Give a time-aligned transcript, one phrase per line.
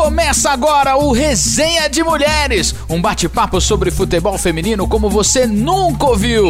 [0.00, 6.46] Começa agora o Resenha de Mulheres, um bate-papo sobre futebol feminino como você nunca ouviu.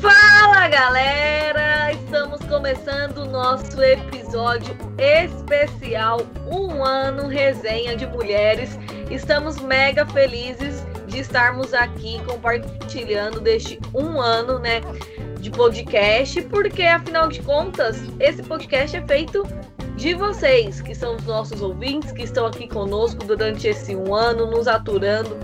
[0.00, 8.70] Fala galera, estamos começando o nosso episódio especial Um Ano Resenha de Mulheres.
[9.10, 14.80] Estamos mega felizes de estarmos aqui compartilhando deste um ano, né,
[15.38, 19.46] de podcast, porque afinal de contas, esse podcast é feito
[19.96, 24.50] de vocês, que são os nossos ouvintes, que estão aqui conosco durante esse um ano,
[24.50, 25.36] nos aturando,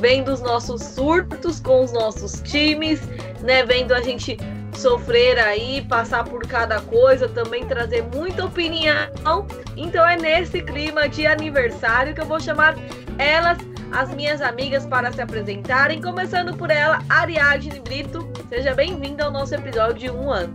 [0.00, 3.00] vendo os nossos surtos com os nossos times,
[3.40, 3.64] né?
[3.64, 4.36] Vendo a gente
[4.76, 9.46] sofrer aí, passar por cada coisa, também trazer muita opinião.
[9.76, 12.76] Então é nesse clima de aniversário que eu vou chamar
[13.18, 13.58] elas,
[13.92, 18.28] as minhas amigas, para se apresentarem, começando por ela, Ariadne Brito.
[18.48, 20.54] Seja bem-vinda ao nosso episódio de um ano.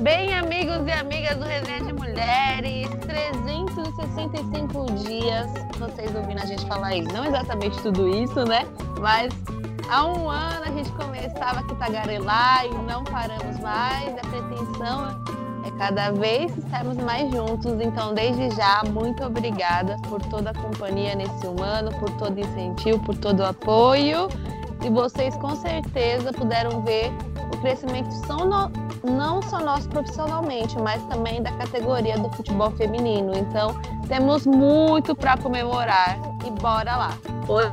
[0.00, 6.88] Bem, amigos e amigas do Resenha de Mulheres, 365 dias vocês ouvindo a gente falar
[6.88, 7.02] aí.
[7.02, 8.66] Não exatamente tudo isso, né?
[9.00, 9.32] Mas
[9.88, 14.08] há um ano a gente começava a tagarelar e não paramos mais.
[14.18, 15.08] A pretensão
[15.64, 17.80] é cada vez estarmos mais juntos.
[17.80, 22.40] Então, desde já, muito obrigada por toda a companhia nesse um ano, por todo o
[22.40, 24.28] incentivo, por todo o apoio.
[24.84, 27.12] E vocês com certeza puderam ver
[27.52, 28.70] o crescimento são no,
[29.10, 33.32] não só nosso profissionalmente, mas também da categoria do futebol feminino.
[33.36, 37.18] Então, temos muito para comemorar e bora lá.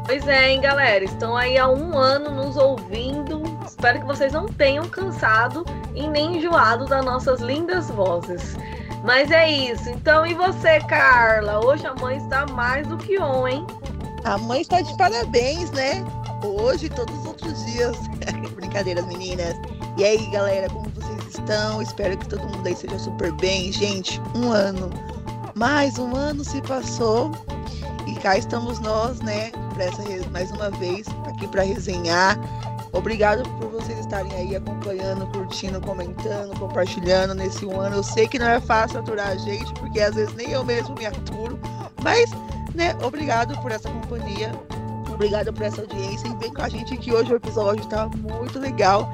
[0.05, 1.03] Pois é, hein, galera?
[1.03, 3.41] Estão aí há um ano nos ouvindo.
[3.65, 5.65] Espero que vocês não tenham cansado
[5.95, 8.55] e nem enjoado das nossas lindas vozes.
[9.03, 9.89] Mas é isso.
[9.89, 11.65] Então, e você, Carla?
[11.65, 13.67] Hoje a mãe está mais do que on, hein?
[14.23, 16.05] A mãe está de parabéns, né?
[16.43, 17.95] Hoje e todos os outros dias.
[18.55, 19.55] Brincadeiras, meninas.
[19.97, 21.81] E aí, galera, como vocês estão?
[21.81, 23.71] Espero que todo mundo aí seja super bem.
[23.71, 24.89] Gente, um ano.
[25.55, 27.31] Mais um ano se passou.
[28.05, 29.51] E cá estamos nós, né?
[29.73, 32.37] Pra essa, mais uma vez, aqui para resenhar.
[32.91, 37.97] Obrigado por vocês estarem aí acompanhando, curtindo, comentando, compartilhando nesse um ano.
[37.97, 40.93] Eu sei que não é fácil aturar a gente, porque às vezes nem eu mesmo
[40.95, 41.59] me aturo.
[42.03, 42.29] Mas,
[42.75, 44.51] né, obrigado por essa companhia.
[45.23, 48.59] Obrigado por essa audiência e vem com a gente que hoje o episódio tá muito
[48.59, 49.09] legal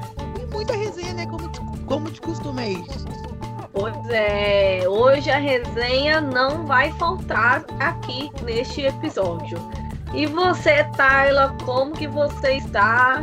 [0.52, 1.24] muita resenha, né?
[1.24, 1.48] Como,
[1.86, 2.84] como de costume aí.
[3.72, 9.56] Pois é, hoje a resenha não vai faltar aqui neste episódio.
[10.12, 13.22] E você, Tayla, como que você está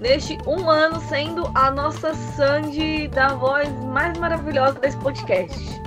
[0.00, 5.80] neste um ano sendo a nossa Sandy da voz mais maravilhosa desse podcast?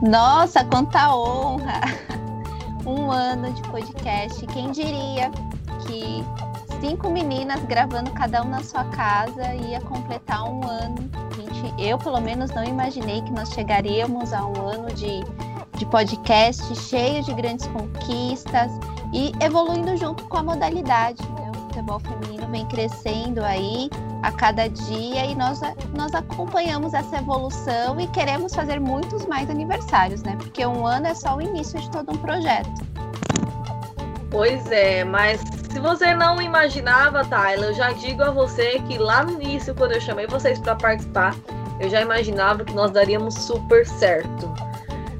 [0.00, 1.80] Nossa, quanta honra!
[2.86, 5.30] Um ano de podcast, quem diria
[5.86, 6.24] que
[6.80, 10.96] cinco meninas gravando cada um na sua casa ia completar um ano.
[11.34, 15.22] Gente, eu pelo menos não imaginei que nós chegaríamos a um ano de,
[15.78, 18.70] de podcast cheio de grandes conquistas
[19.12, 21.22] e evoluindo junto com a modalidade.
[21.74, 23.90] Futebol feminino vem crescendo aí
[24.22, 25.60] a cada dia e nós,
[25.96, 30.36] nós acompanhamos essa evolução e queremos fazer muitos mais aniversários, né?
[30.36, 32.70] Porque um ano é só o início de todo um projeto.
[34.30, 39.24] Pois é, mas se você não imaginava, Tyler, eu já digo a você que lá
[39.24, 41.34] no início, quando eu chamei vocês para participar,
[41.80, 44.54] eu já imaginava que nós daríamos super certo.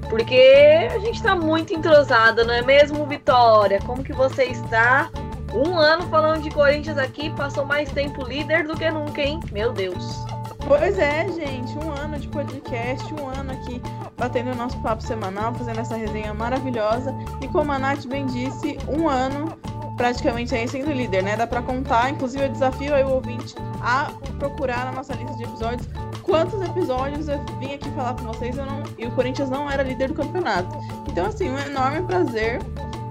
[0.08, 3.80] Porque a gente está muito entrosada, não é mesmo, Vitória?
[3.84, 5.10] Como que você está?
[5.54, 9.38] Um ano falando de Corinthians aqui, passou mais tempo líder do que nunca, hein?
[9.52, 10.24] Meu Deus.
[10.66, 13.80] Pois é, gente, um ano de podcast, um ano aqui
[14.16, 17.14] batendo o nosso papo semanal, fazendo essa resenha maravilhosa.
[17.40, 19.56] E como a Nath bem disse, um ano
[19.96, 21.36] praticamente aí sendo líder, né?
[21.36, 25.44] Dá para contar, inclusive eu desafio aí o ouvinte a procurar na nossa lista de
[25.44, 25.86] episódios
[26.24, 29.82] quantos episódios eu vim aqui falar com vocês eu não, e o Corinthians não era
[29.82, 30.76] líder do campeonato.
[31.08, 32.58] Então, assim, um enorme prazer,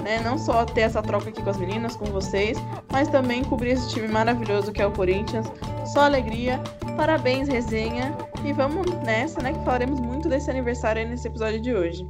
[0.04, 0.20] né?
[0.20, 2.58] Não só ter essa troca aqui com as meninas, com vocês,
[2.92, 5.48] mas também cobrir esse time maravilhoso que é o Corinthians.
[5.92, 6.60] Só alegria.
[6.96, 8.16] Parabéns, resenha.
[8.46, 9.54] E vamos nessa, né?
[9.54, 12.08] Que falaremos muito desse aniversário aí nesse episódio de hoje.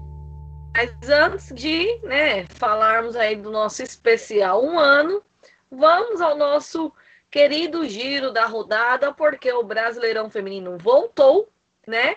[0.76, 5.22] Mas antes de né, falarmos aí do nosso especial um ano,
[5.70, 6.92] vamos ao nosso
[7.30, 11.48] querido giro da rodada, porque o Brasileirão Feminino voltou,
[11.88, 12.16] né?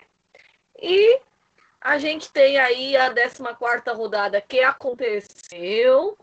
[0.79, 1.19] E
[1.81, 3.43] a gente tem aí a 14
[3.95, 6.17] rodada que aconteceu.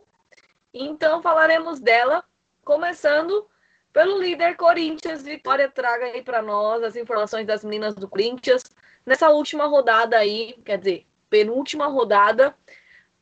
[0.73, 2.25] Então falaremos dela,
[2.65, 3.49] começando
[3.93, 5.23] pelo líder Corinthians.
[5.23, 8.65] Vitória traga aí para nós as informações das meninas do Corinthians
[9.07, 12.57] nessa última rodada aí, quer dizer, penúltima rodada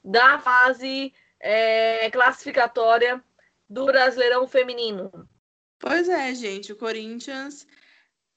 [0.03, 3.23] da fase é, classificatória
[3.69, 5.29] do Brasileirão Feminino.
[5.79, 7.67] Pois é, gente, o Corinthians,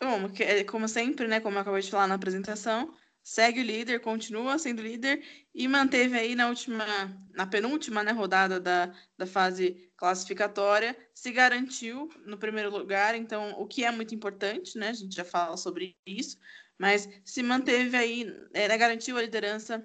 [0.02, 0.30] bom,
[0.68, 2.94] como sempre, né, como eu acabei de falar na apresentação,
[3.26, 6.86] segue o líder, continua sendo líder e manteve aí na última,
[7.34, 13.66] na penúltima né, rodada da, da fase classificatória, se garantiu no primeiro lugar, então o
[13.66, 14.90] que é muito importante, né?
[14.90, 16.38] A gente já fala sobre isso,
[16.78, 19.84] mas se manteve aí, é, garantiu a liderança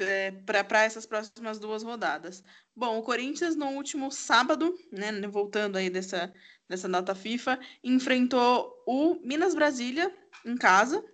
[0.00, 2.42] é, para essas próximas duas rodadas.
[2.74, 6.34] Bom, o Corinthians no último sábado, né, voltando aí dessa,
[6.68, 10.12] dessa data FIFA, enfrentou o Minas Brasília
[10.44, 11.04] em casa,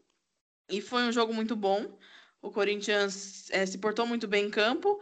[0.70, 1.98] e foi um jogo muito bom.
[2.42, 4.98] O Corinthians é, se portou muito bem em campo.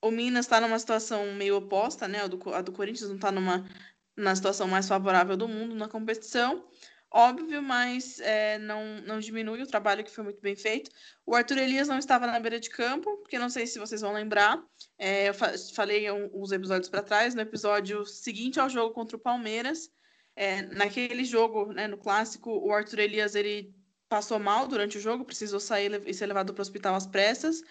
[0.00, 2.22] O Minas está numa situação meio oposta, né?
[2.22, 3.68] A do, a do Corinthians não está numa
[4.16, 6.68] na situação mais favorável do mundo na competição.
[7.10, 10.90] Óbvio, mas é, não, não diminui o trabalho que foi muito bem feito.
[11.24, 14.12] O Arthur Elias não estava na beira de campo, porque não sei se vocês vão
[14.12, 14.62] lembrar.
[14.98, 19.20] É, eu fa falei uns episódios para trás, no episódio seguinte ao jogo contra o
[19.20, 19.90] Palmeiras.
[20.36, 23.74] É, naquele jogo, né, no clássico, o Arthur Elias ele
[24.08, 27.62] passou mal durante o jogo, precisou sair e ser levado para o hospital às pressas.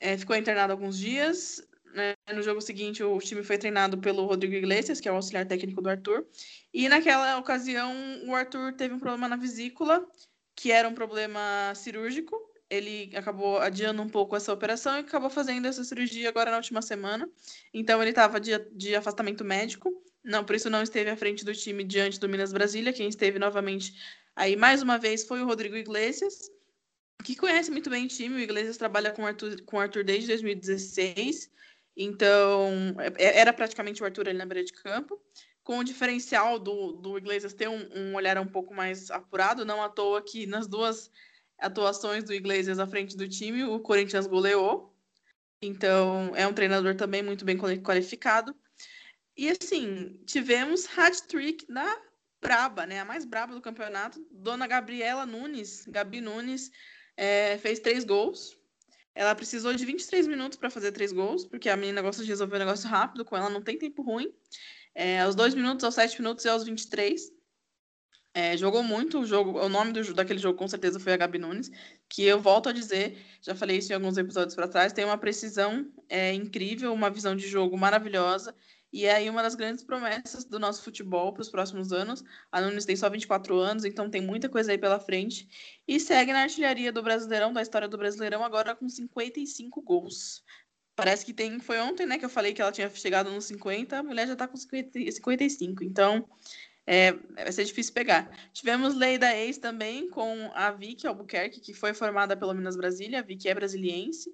[0.00, 1.62] É, ficou internado alguns dias.
[1.94, 2.14] Né?
[2.32, 5.80] No jogo seguinte, o time foi treinado pelo Rodrigo Iglesias, que é o auxiliar técnico
[5.80, 6.26] do Arthur.
[6.72, 7.94] E naquela ocasião,
[8.26, 10.04] o Arthur teve um problema na vesícula,
[10.56, 12.36] que era um problema cirúrgico.
[12.68, 16.82] Ele acabou adiando um pouco essa operação e acabou fazendo essa cirurgia agora na última
[16.82, 17.28] semana.
[17.72, 19.92] Então, ele estava de, de afastamento médico.
[20.24, 22.92] Não, por isso não esteve à frente do time diante do Minas Brasília.
[22.92, 23.92] Quem esteve novamente
[24.36, 26.50] Aí, mais uma vez, foi o Rodrigo Iglesias,
[27.22, 28.36] que conhece muito bem o time.
[28.36, 31.50] O Iglesias trabalha com o Arthur, com o Arthur desde 2016.
[31.96, 35.20] Então, é, era praticamente o Arthur ali na beira de campo.
[35.62, 39.82] Com o diferencial do, do Iglesias ter um, um olhar um pouco mais apurado, não
[39.82, 41.10] à toa que nas duas
[41.58, 44.94] atuações do Iglesias à frente do time, o Corinthians goleou.
[45.62, 48.54] Então, é um treinador também muito bem qualificado.
[49.36, 51.96] E assim, tivemos hat-trick na
[52.44, 53.00] braba, né?
[53.00, 54.24] A mais braba do campeonato.
[54.30, 56.70] Dona Gabriela Nunes, Gabi Nunes,
[57.16, 58.56] é, fez três gols.
[59.14, 62.56] Ela precisou de 23 minutos para fazer três gols, porque a menina gosta de resolver
[62.56, 64.30] o negócio rápido, com ela não tem tempo ruim.
[64.94, 67.32] É, aos dois minutos, aos sete minutos e aos 23.
[68.36, 69.58] É, jogou muito o jogo.
[69.58, 71.70] O nome do, daquele jogo com certeza foi a Gabi Nunes,
[72.08, 75.16] que eu volto a dizer, já falei isso em alguns episódios para trás, tem uma
[75.16, 78.54] precisão é, incrível, uma visão de jogo maravilhosa
[78.94, 82.22] e aí uma das grandes promessas do nosso futebol para os próximos anos.
[82.52, 85.48] A Nunes tem só 24 anos, então tem muita coisa aí pela frente.
[85.88, 90.44] E segue na artilharia do Brasileirão, da história do Brasileirão, agora com 55 gols.
[90.94, 91.58] Parece que tem.
[91.58, 94.34] Foi ontem, né, que eu falei que ela tinha chegado nos 50, a mulher já
[94.34, 95.82] está com 50, 55.
[95.82, 96.28] Então,
[96.86, 98.30] é, vai ser difícil pegar.
[98.52, 103.18] Tivemos Lei da Ex também, com a Vicky Albuquerque, que foi formada pelo Minas Brasília.
[103.18, 104.32] A Vicky é brasiliense,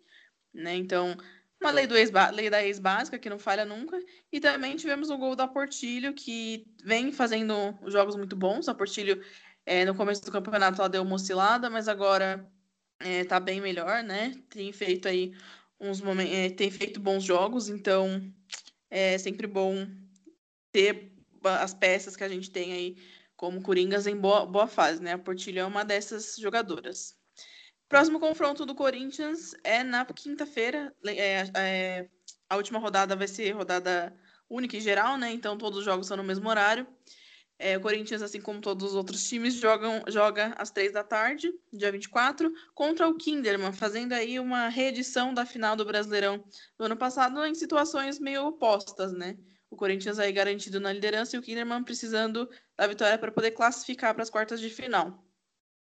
[0.52, 0.74] né?
[0.76, 1.16] Então,
[1.60, 3.98] uma lei, do ex lei da ex básica, que não falha nunca.
[4.32, 8.68] E também tivemos o gol da Portilho, que vem fazendo jogos muito bons.
[8.68, 9.22] A Portilho,
[9.66, 12.50] é, no começo do campeonato, ela deu uma oscilada, mas agora
[12.98, 14.34] é, tá bem melhor, né?
[14.48, 15.34] Tem feito aí
[15.78, 18.22] uns momentos, é, tem feito bons jogos, então
[18.90, 19.86] é sempre bom
[20.72, 22.96] ter as peças que a gente tem aí
[23.36, 25.12] como Coringas em boa, boa fase, né?
[25.12, 27.19] A Portilho é uma dessas jogadoras.
[27.90, 30.94] Próximo confronto do Corinthians é na quinta-feira.
[31.04, 32.08] É, é,
[32.48, 34.16] a última rodada vai ser rodada
[34.48, 35.32] única e geral, né?
[35.32, 36.86] Então todos os jogos são no mesmo horário.
[37.58, 41.52] É, o Corinthians, assim como todos os outros times, jogam, joga às três da tarde,
[41.72, 46.44] dia 24, contra o Kinderman, fazendo aí uma reedição da final do Brasileirão
[46.78, 49.36] do ano passado em situações meio opostas, né?
[49.68, 54.14] O Corinthians aí garantido na liderança e o Kinderman precisando da vitória para poder classificar
[54.14, 55.28] para as quartas de final.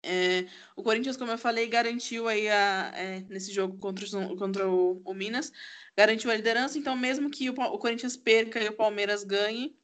[0.03, 4.69] É, o Corinthians, como eu falei, garantiu aí a, é, nesse jogo contra, o, contra
[4.69, 5.53] o, o, Minas,
[5.97, 6.79] garantiu a liderança.
[6.79, 9.77] Então, mesmo que o, o, Corinthians perca e o Palmeiras ganhe,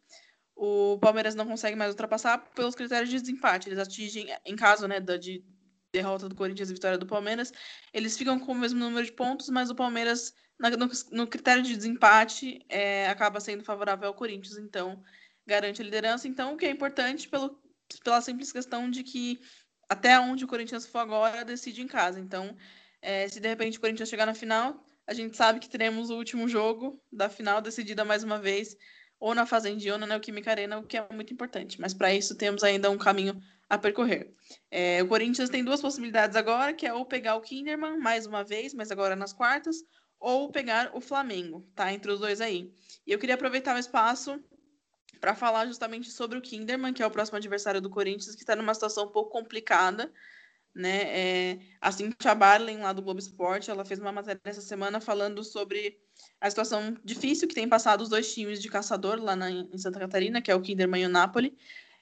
[0.54, 3.68] o Palmeiras não consegue mais ultrapassar pelos critérios de desempate.
[3.68, 5.44] Eles atingem, em caso né, da, de
[5.92, 7.52] derrota do Corinthians e vitória do Palmeiras,
[7.92, 11.62] eles ficam com o mesmo número de pontos, mas o Palmeiras, na, no, no, critério
[11.62, 14.58] de desempate, é, acaba sendo favorável ao Corinthians.
[14.58, 15.02] Então,
[15.46, 16.28] garante a liderança.
[16.28, 17.60] Então, o que é importante pelo,
[18.02, 19.40] pela simples questão de que
[19.88, 22.20] até onde o Corinthians for agora, decide em casa.
[22.20, 22.56] Então,
[23.00, 26.16] é, se de repente o Corinthians chegar na final, a gente sabe que teremos o
[26.16, 28.76] último jogo da final decidida mais uma vez,
[29.20, 31.80] ou na Fazendinha ou na Neoquímica Arena, o que é muito importante.
[31.80, 34.32] Mas para isso temos ainda um caminho a percorrer.
[34.70, 38.44] É, o Corinthians tem duas possibilidades agora, que é ou pegar o Kinderman mais uma
[38.44, 39.76] vez, mas agora nas quartas,
[40.18, 41.92] ou pegar o Flamengo, tá?
[41.92, 42.72] Entre os dois aí.
[43.06, 44.42] E eu queria aproveitar o espaço
[45.20, 48.54] para falar justamente sobre o Kinderman, que é o próximo adversário do Corinthians, que está
[48.56, 50.12] numa situação um pouco complicada.
[50.74, 51.02] Né?
[51.02, 55.44] É, a Cintia Barlen, lá do Globo Esporte, ela fez uma matéria essa semana falando
[55.44, 55.98] sobre
[56.40, 60.00] a situação difícil que tem passado os dois times de caçador lá na, em Santa
[60.00, 61.56] Catarina, que é o Kinderman e o Napoli.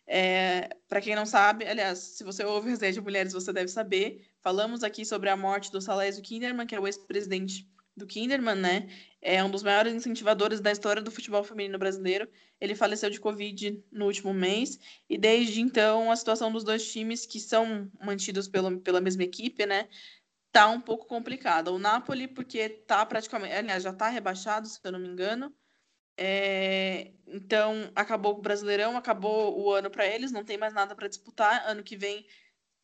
[0.07, 4.27] É, para quem não sabe, aliás, se você ouve Resenha de Mulheres, você deve saber.
[4.41, 7.71] Falamos aqui sobre a morte do Salésio Kinderman, que é o ex-presidente
[8.03, 8.89] do Kinderman, né?
[9.21, 12.29] É um dos maiores incentivadores da história do futebol feminino brasileiro.
[12.61, 14.79] Ele faleceu de Covid no último mês,
[15.09, 19.65] e desde então a situação dos dois times, que são mantidos pelo, pela mesma equipe,
[19.65, 19.89] né?
[20.51, 21.71] Tá um pouco complicada.
[21.71, 25.55] O Napoli, porque tá praticamente, aliás, já tá rebaixado, se eu não me engano.
[26.17, 31.09] É, então, acabou o Brasileirão, acabou o ano para eles, não tem mais nada para
[31.09, 31.65] disputar.
[31.67, 32.27] Ano que vem,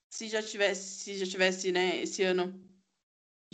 [0.08, 2.54] se já tivesse, se já tivesse, né, esse ano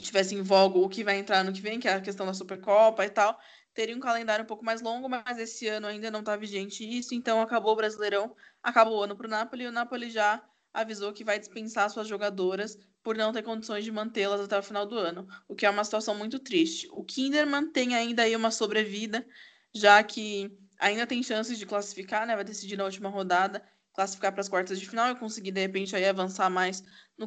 [0.02, 2.34] tivesse em voga o que vai entrar ano que vem, que é a questão da
[2.34, 3.38] Supercopa e tal,
[3.72, 7.14] teria um calendário um pouco mais longo, mas esse ano ainda não está vigente isso,
[7.14, 11.12] então acabou o Brasileirão, acabou o ano para o Napoli, e o Napoli já avisou
[11.12, 14.96] que vai dispensar suas jogadoras por não ter condições de mantê-las até o final do
[14.96, 16.88] ano, o que é uma situação muito triste.
[16.90, 19.24] O Kinderman tem ainda aí uma sobrevida,
[19.74, 22.34] já que ainda tem chances de classificar, né?
[22.34, 25.94] Vai decidir na última rodada, classificar para as quartas de final e conseguir, de repente,
[25.94, 26.82] aí avançar mais
[27.16, 27.26] no,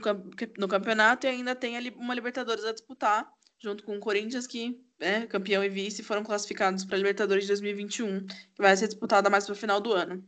[0.58, 5.26] no campeonato e ainda tem uma Libertadores a disputar, junto com o Corinthians, que é
[5.26, 9.46] campeão e vice, foram classificados para a Libertadores de 2021, que vai ser disputada mais
[9.46, 10.28] para o final do ano.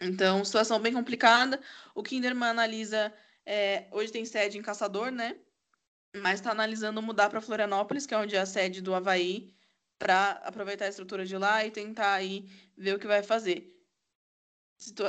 [0.00, 1.60] Então, situação bem complicada.
[1.94, 3.12] O Kinderman analisa.
[3.44, 5.36] É, hoje tem sede em Caçador, né?
[6.16, 9.52] Mas está analisando mudar para Florianópolis, que é onde é a sede do Havaí,
[9.98, 13.76] para aproveitar a estrutura de lá e tentar aí ver o que vai fazer.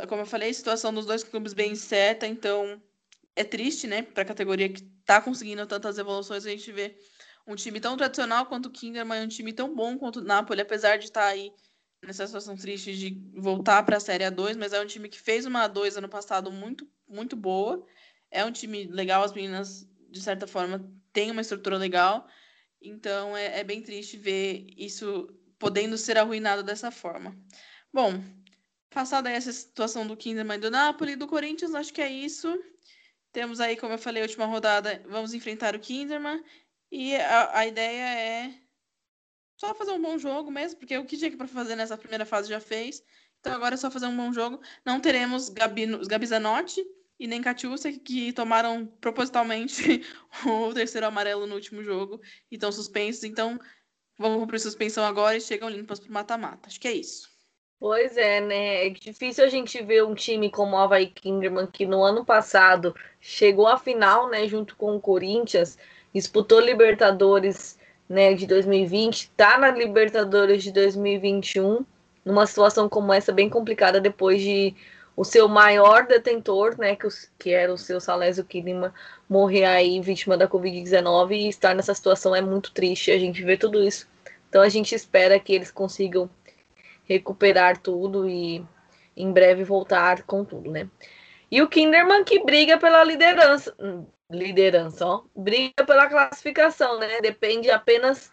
[0.10, 2.82] Como eu falei, situação dos dois clubes bem certa, então
[3.36, 4.02] é triste, né?
[4.02, 6.98] Para a categoria que está conseguindo tantas evoluções, a gente vê
[7.48, 10.98] um time tão tradicional quanto o Kinderman, um time tão bom quanto o Napoli, apesar
[10.98, 11.52] de estar tá aí
[12.04, 15.46] nessa situação triste de voltar para a Série A2, mas é um time que fez
[15.46, 17.86] uma A2 ano passado muito, muito boa.
[18.30, 22.28] É um time legal, as meninas, de certa forma, têm uma estrutura legal.
[22.82, 25.28] Então é, é bem triste ver isso
[25.60, 27.38] podendo ser arruinado dessa forma.
[27.94, 28.24] Bom,
[28.90, 32.52] passada essa situação do Kinderman e do Napoli, do Corinthians, acho que é isso.
[33.32, 36.44] Temos aí, como eu falei, a última rodada, vamos enfrentar o Kinderman.
[36.92, 38.62] E a, a ideia é
[39.58, 42.50] só fazer um bom jogo mesmo, porque o que tinha para fazer nessa primeira fase
[42.50, 43.04] já fez.
[43.40, 44.62] Então agora é só fazer um bom jogo.
[44.86, 46.84] Não teremos Gabi, Gabi Zanotti
[47.20, 50.02] e nem Catiúcia, que tomaram propositalmente
[50.46, 52.20] o terceiro amarelo no último jogo
[52.52, 53.24] e estão suspensos.
[53.24, 53.60] Então
[54.18, 56.68] vamos cumprir suspensão agora e chegam limpas para o mata-mata.
[56.68, 57.31] Acho que é isso.
[57.82, 58.86] Pois é, né?
[58.86, 62.96] É difícil a gente ver um time como o Havaí Kinderman, que no ano passado
[63.20, 65.80] chegou à final, né, junto com o Corinthians,
[66.14, 71.84] disputou Libertadores né, de 2020, tá na Libertadores de 2021,
[72.24, 74.76] numa situação como essa bem complicada depois de
[75.18, 78.94] o seu maior detentor, né, que, os, que era o seu Salésio Kinema,
[79.28, 83.58] morrer aí vítima da Covid-19 e estar nessa situação é muito triste, a gente vê
[83.58, 84.08] tudo isso.
[84.48, 86.30] Então a gente espera que eles consigam
[87.12, 88.66] recuperar tudo e
[89.16, 90.90] em breve voltar com tudo, né?
[91.50, 93.76] E o Kinderman que briga pela liderança,
[94.30, 97.20] liderança, ó, briga pela classificação, né?
[97.22, 98.32] Depende apenas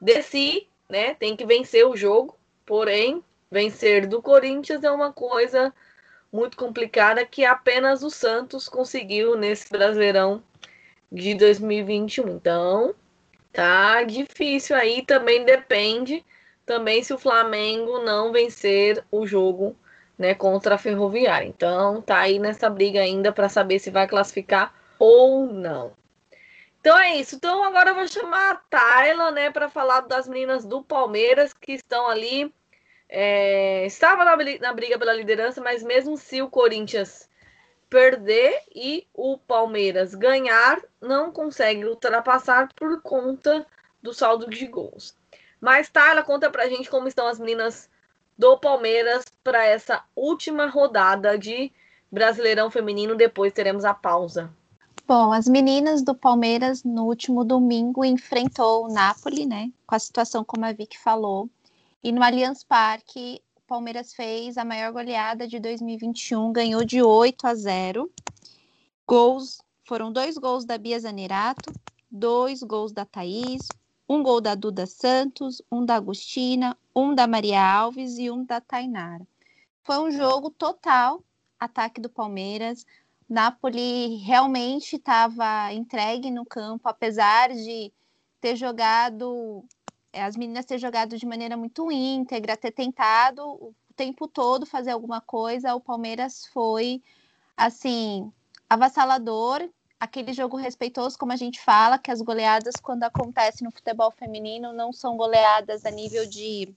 [0.00, 1.14] de si, né?
[1.14, 2.36] Tem que vencer o jogo,
[2.66, 5.72] porém, vencer do Corinthians é uma coisa
[6.32, 10.42] muito complicada que apenas o Santos conseguiu nesse Brasileirão
[11.10, 12.28] de 2021.
[12.28, 12.94] Então,
[13.52, 16.24] tá difícil aí, também depende
[16.70, 19.74] também se o Flamengo não vencer o jogo,
[20.16, 21.44] né, contra a Ferroviária.
[21.44, 25.92] Então, tá aí nessa briga ainda para saber se vai classificar ou não.
[26.80, 27.34] Então é isso.
[27.34, 31.72] Então agora eu vou chamar a Tayla, né, para falar das meninas do Palmeiras que
[31.72, 32.54] estão ali.
[33.08, 37.28] É, estava na, na briga pela liderança, mas mesmo se o Corinthians
[37.88, 43.66] perder e o Palmeiras ganhar, não consegue ultrapassar por conta
[44.00, 45.18] do saldo de gols.
[45.60, 47.88] Mas Tayla, conta pra gente como estão as meninas
[48.38, 51.70] do Palmeiras para essa última rodada de
[52.10, 53.14] Brasileirão Feminino.
[53.14, 54.50] Depois teremos a pausa.
[55.06, 59.70] Bom, as meninas do Palmeiras no último domingo enfrentou o Napoli, né?
[59.86, 61.50] Com a situação como a Vicky falou.
[62.02, 67.46] E no Allianz Parque, o Palmeiras fez a maior goleada de 2021, ganhou de 8
[67.46, 68.10] a 0.
[69.06, 71.72] Gols foram dois gols da Bia Zanerato,
[72.10, 73.66] dois gols da Thaís,
[74.10, 78.60] um gol da Duda Santos, um da Agostina, um da Maria Alves e um da
[78.60, 79.24] Tainara.
[79.84, 81.22] Foi um jogo total
[81.60, 82.84] ataque do Palmeiras.
[83.28, 87.92] Napoli realmente estava entregue no campo, apesar de
[88.40, 89.64] ter jogado,
[90.12, 94.90] eh, as meninas ter jogado de maneira muito íntegra, ter tentado o tempo todo fazer
[94.90, 97.00] alguma coisa, o Palmeiras foi
[97.56, 98.32] assim
[98.68, 104.10] avassalador, aquele jogo respeitoso, como a gente fala, que as goleadas quando acontecem no futebol
[104.10, 106.74] feminino não são goleadas a nível de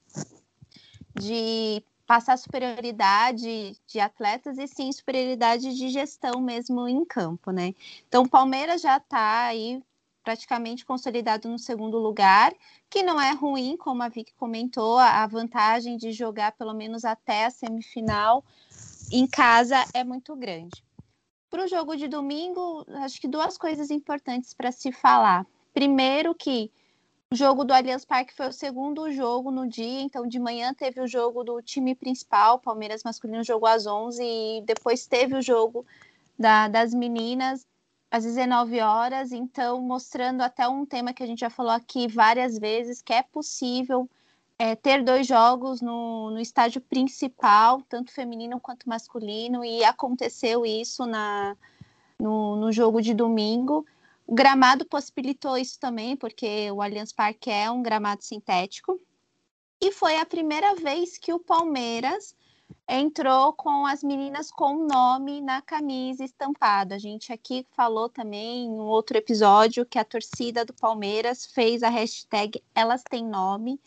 [1.15, 7.73] de passar superioridade de atletas e sim superioridade de gestão mesmo em campo, né?
[8.07, 9.81] Então o Palmeiras já está aí
[10.23, 12.53] praticamente consolidado no segundo lugar,
[12.89, 17.45] que não é ruim, como a Vicky comentou, a vantagem de jogar pelo menos até
[17.45, 18.43] a semifinal
[19.11, 20.83] em casa é muito grande.
[21.53, 25.45] Para o jogo de domingo, acho que duas coisas importantes para se falar.
[25.71, 26.71] Primeiro, que
[27.31, 30.99] o jogo do Allianz Parque foi o segundo jogo no dia, então de manhã teve
[30.99, 35.85] o jogo do time principal, Palmeiras masculino jogou às 11 e depois teve o jogo
[36.39, 37.67] da, das meninas
[38.09, 42.57] às 19 horas, então mostrando até um tema que a gente já falou aqui várias
[42.57, 44.09] vezes, que é possível
[44.63, 51.05] é, ter dois jogos no, no estádio principal, tanto feminino quanto masculino, e aconteceu isso
[51.05, 51.57] na,
[52.17, 53.85] no, no jogo de domingo.
[54.25, 58.97] O gramado possibilitou isso também, porque o Allianz Parque é um gramado sintético.
[59.81, 62.33] E foi a primeira vez que o Palmeiras
[62.87, 66.93] entrou com as meninas com o nome na camisa estampado.
[66.93, 71.83] A gente aqui falou também em um outro episódio que a torcida do Palmeiras fez
[71.83, 73.77] a hashtag Elas Têm Nome,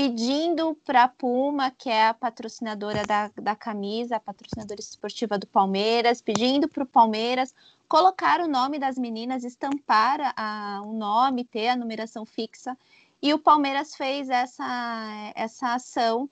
[0.00, 5.46] pedindo para a Puma, que é a patrocinadora da, da camisa, a patrocinadora esportiva do
[5.46, 7.54] Palmeiras, pedindo para o Palmeiras
[7.86, 12.78] colocar o nome das meninas, estampar a, o nome, ter a numeração fixa.
[13.20, 16.30] E o Palmeiras fez essa, essa ação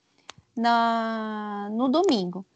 [0.57, 2.47] na, no domingo.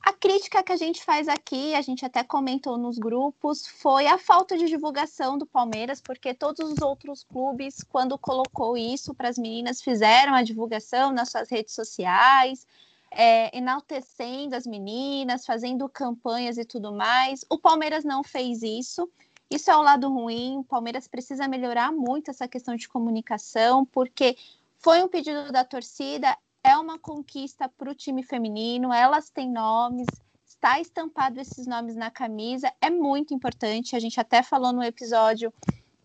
[0.00, 4.16] A crítica que a gente faz aqui, a gente até comentou nos grupos, foi a
[4.16, 9.36] falta de divulgação do Palmeiras, porque todos os outros clubes, quando colocou isso para as
[9.36, 12.66] meninas, fizeram a divulgação nas suas redes sociais,
[13.10, 17.44] é, enaltecendo as meninas, fazendo campanhas e tudo mais.
[17.50, 19.10] O Palmeiras não fez isso.
[19.50, 20.58] Isso é o lado ruim.
[20.58, 24.36] O Palmeiras precisa melhorar muito essa questão de comunicação, porque
[24.78, 26.36] foi um pedido da torcida,
[26.68, 30.06] é uma conquista para o time feminino, elas têm nomes,
[30.44, 33.96] está estampado esses nomes na camisa, é muito importante.
[33.96, 35.52] A gente até falou no episódio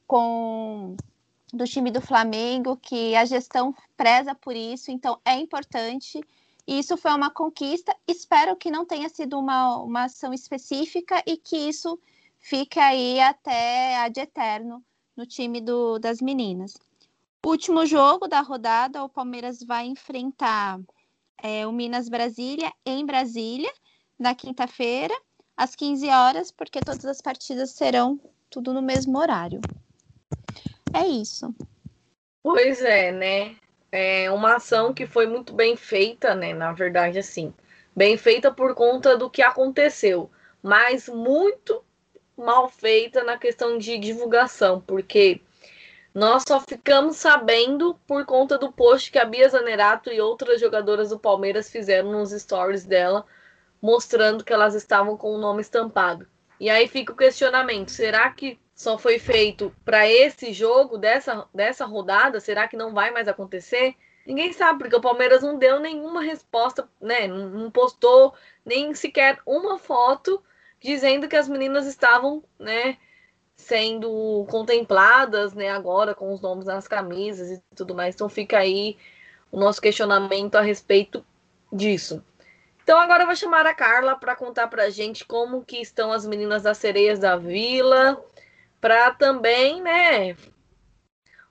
[0.08, 0.96] com
[1.52, 6.22] do time do Flamengo que a gestão preza por isso, então é importante.
[6.66, 7.94] Isso foi uma conquista.
[8.08, 12.00] Espero que não tenha sido uma, uma ação específica e que isso
[12.40, 14.82] fique aí até a de eterno
[15.16, 16.74] no time do, das meninas.
[17.46, 20.80] Último jogo da rodada, o Palmeiras vai enfrentar
[21.42, 23.70] é, o Minas Brasília em Brasília,
[24.18, 25.14] na quinta-feira,
[25.58, 28.18] às 15 horas, porque todas as partidas serão
[28.50, 29.60] tudo no mesmo horário.
[30.94, 31.54] É isso.
[32.42, 33.58] Pois é, né?
[33.92, 36.54] É uma ação que foi muito bem feita, né?
[36.54, 37.54] Na verdade, assim,
[37.94, 41.84] bem feita por conta do que aconteceu, mas muito
[42.38, 45.42] mal feita na questão de divulgação, porque
[46.14, 51.10] nós só ficamos sabendo por conta do post que a Bia Zanerato e outras jogadoras
[51.10, 53.26] do Palmeiras fizeram nos stories dela,
[53.82, 56.28] mostrando que elas estavam com o nome estampado.
[56.60, 61.86] E aí fica o questionamento: será que só foi feito para esse jogo, dessa, dessa
[61.86, 62.40] rodada?
[62.40, 63.96] Será que não vai mais acontecer?
[64.26, 67.28] Ninguém sabe, porque o Palmeiras não deu nenhuma resposta, né?
[67.28, 70.42] Não postou nem sequer uma foto
[70.80, 72.98] dizendo que as meninas estavam, né?
[73.56, 78.16] Sendo contempladas, né, agora com os nomes nas camisas e tudo mais.
[78.16, 78.98] Então fica aí
[79.52, 81.26] o nosso questionamento a respeito
[81.72, 82.24] disso.
[82.84, 86.12] Então agora eu vou chamar a Carla para contar para a gente como que estão
[86.12, 88.24] as meninas das Sereias da Vila,
[88.82, 90.36] para também, né,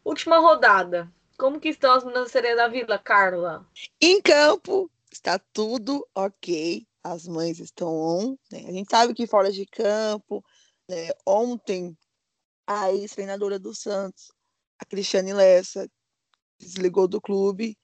[0.05, 1.11] última rodada.
[1.39, 3.67] Como que estão as meninas das Sereias da Vila, Carla?
[4.01, 6.87] Em campo está tudo ok.
[7.03, 8.37] As mães estão on.
[8.51, 8.65] Né?
[8.69, 10.45] A gente sabe que fora de campo
[10.93, 11.09] né?
[11.27, 11.97] Ontem,
[12.67, 14.31] a ex-treinadora do Santos,
[14.79, 15.89] a Cristiane Lessa,
[16.61, 17.79] desligou do clube.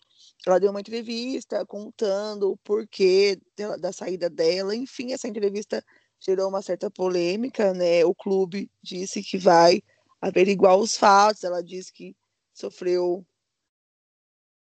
[0.47, 3.41] Ela deu uma entrevista contando o porquê
[3.81, 4.75] da saída dela.
[4.75, 5.83] Enfim, essa entrevista
[6.21, 8.05] gerou uma certa polêmica, né?
[8.05, 9.81] O clube disse que vai
[10.21, 11.45] averiguar os fatos.
[11.45, 12.15] Ela disse que
[12.53, 13.27] sofreu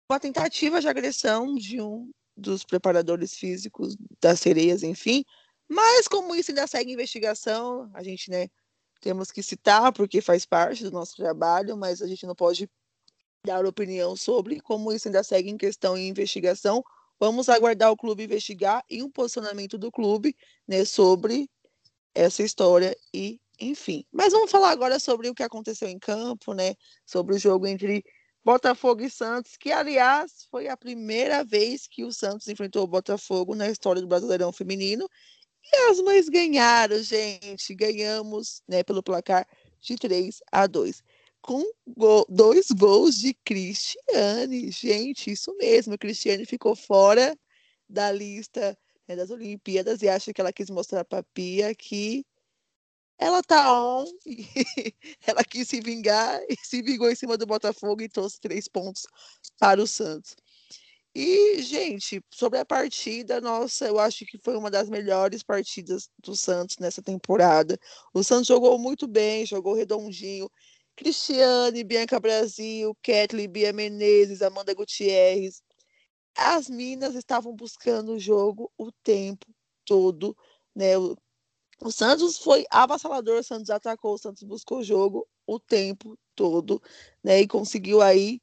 [0.09, 5.25] uma tentativa de agressão de um dos preparadores físicos das sereias, enfim,
[5.67, 8.47] mas como isso ainda segue investigação, a gente, né,
[9.01, 12.69] temos que citar porque faz parte do nosso trabalho, mas a gente não pode
[13.45, 16.83] dar opinião sobre como isso ainda segue em questão em investigação.
[17.19, 20.35] Vamos aguardar o clube investigar e um posicionamento do clube,
[20.67, 21.49] né, sobre
[22.13, 24.03] essa história e enfim.
[24.11, 26.75] Mas vamos falar agora sobre o que aconteceu em campo, né,
[27.05, 28.03] sobre o jogo entre
[28.43, 33.55] Botafogo e Santos, que aliás foi a primeira vez que o Santos enfrentou o Botafogo
[33.55, 35.09] na história do Brasileirão Feminino
[35.71, 37.73] e as mães ganharam, gente.
[37.75, 39.47] Ganhamos né, pelo placar
[39.81, 41.03] de 3 a 2.
[41.41, 41.63] Com
[42.27, 44.71] dois gols de Cristiane.
[44.71, 45.97] Gente, isso mesmo.
[45.97, 47.37] Cristiane ficou fora
[47.87, 52.25] da lista né, das Olimpíadas e acho que ela quis mostrar para Pia que
[53.17, 54.05] ela tá on
[55.25, 59.05] ela quis se vingar e se vingou em cima do Botafogo e trouxe três pontos
[59.59, 60.35] para o Santos.
[61.15, 66.35] E, gente, sobre a partida, nossa, eu acho que foi uma das melhores partidas do
[66.35, 67.79] Santos nessa temporada.
[68.13, 70.51] O Santos jogou muito bem, jogou redondinho.
[70.95, 75.61] Cristiane, Bianca Brasil, Kathleen, Bia Menezes, Amanda Gutierrez.
[76.37, 79.47] As minas estavam buscando o jogo o tempo
[79.85, 80.35] todo,
[80.75, 80.97] né?
[80.97, 81.15] O,
[81.81, 86.81] o Santos foi avassalador, o Santos atacou, o Santos buscou o jogo o tempo todo,
[87.23, 87.41] né?
[87.41, 88.41] E conseguiu aí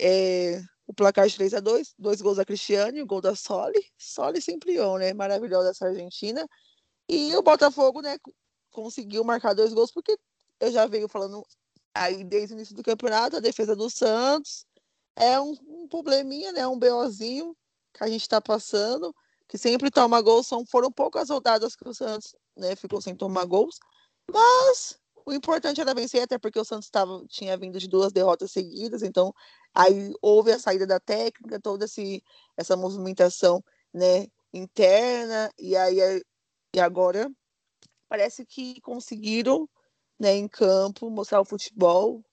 [0.00, 3.84] é, o placar de 3 a 2 dois gols da Cristiane, o gol da Soli,
[3.98, 5.12] Soli sempre on, né?
[5.12, 6.46] Maravilhosa essa Argentina.
[7.08, 8.16] E o Botafogo, né,
[8.70, 10.16] conseguiu marcar dois gols, porque
[10.60, 11.44] eu já venho falando
[11.94, 14.66] aí desde o início do campeonato, a defesa do Santos
[15.16, 16.66] é um, um probleminha, né?
[16.66, 17.56] Um BOzinho
[17.94, 19.14] que a gente está passando,
[19.48, 20.46] que sempre toma gols.
[20.46, 23.78] São, foram poucas rodadas que o Santos né, ficou sem tomar gols,
[24.30, 28.52] mas o importante era vencer, até porque o Santos tava, tinha vindo de duas derrotas
[28.52, 29.34] seguidas, então
[29.74, 32.22] aí houve a saída da técnica, toda esse,
[32.56, 33.62] essa movimentação
[33.92, 36.22] né, interna, e aí
[36.74, 37.28] e agora
[38.08, 39.68] parece que conseguiram
[40.18, 42.24] né, em campo mostrar o futebol.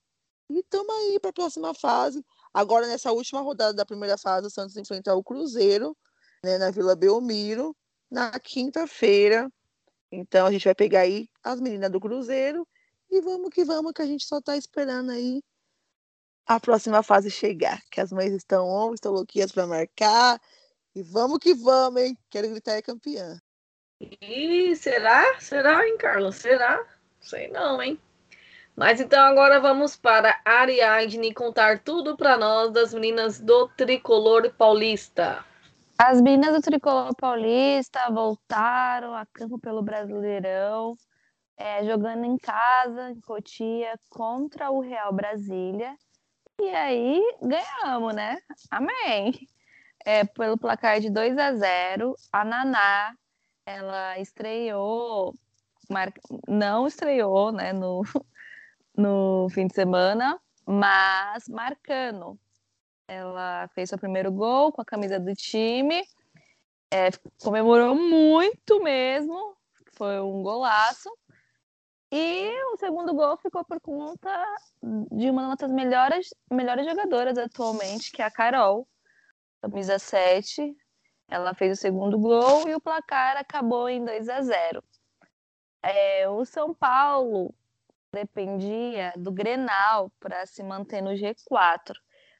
[0.49, 2.23] E estamos aí para a próxima fase.
[2.53, 5.97] Agora, nessa última rodada da primeira fase, o Santos enfrenta o Cruzeiro
[6.43, 7.75] né, na Vila Belmiro
[8.12, 9.51] na quinta-feira.
[10.12, 12.67] Então a gente vai pegar aí as meninas do Cruzeiro
[13.13, 15.41] e vamos que vamos, que a gente só tá esperando aí
[16.45, 17.82] a próxima fase chegar.
[17.91, 20.39] Que as mães estão on, estão louquinhas para marcar.
[20.95, 22.17] E vamos que vamos, hein?
[22.30, 23.39] Quero gritar é campeã.
[24.21, 25.39] E será?
[25.39, 26.36] Será, hein, Carlos?
[26.36, 26.86] Será?
[27.19, 27.99] Sei não, hein?
[28.76, 34.52] Mas então agora vamos para a Ariadne contar tudo para nós das meninas do Tricolor
[34.56, 35.45] Paulista.
[35.97, 40.97] As meninas do Tricolor Paulista voltaram a campo pelo Brasileirão
[41.63, 45.95] é, jogando em casa, em Cotia, contra o Real Brasília.
[46.60, 48.38] E aí ganhamos, né?
[48.69, 49.47] Amém!
[50.06, 53.15] É, pelo placar de 2 a 0 a Naná,
[53.65, 55.34] ela estreou,
[55.89, 56.12] mar...
[56.49, 58.02] não estreou né, no,
[58.93, 62.38] no fim de semana, mas marcando.
[63.08, 66.04] Ela fez seu primeiro gol com a camisa do time,
[66.91, 67.10] é,
[67.41, 69.56] comemorou muito mesmo,
[69.93, 71.10] foi um golaço.
[72.15, 74.30] E o segundo gol ficou por conta
[75.12, 78.88] de uma das melhores, melhores jogadoras atualmente, que é a Carol,
[79.60, 80.78] camisa 7.
[81.28, 84.84] Ela fez o segundo gol e o placar acabou em 2 a 0.
[85.82, 87.52] É, o São Paulo
[88.13, 91.95] dependia do Grenal para se manter no G4.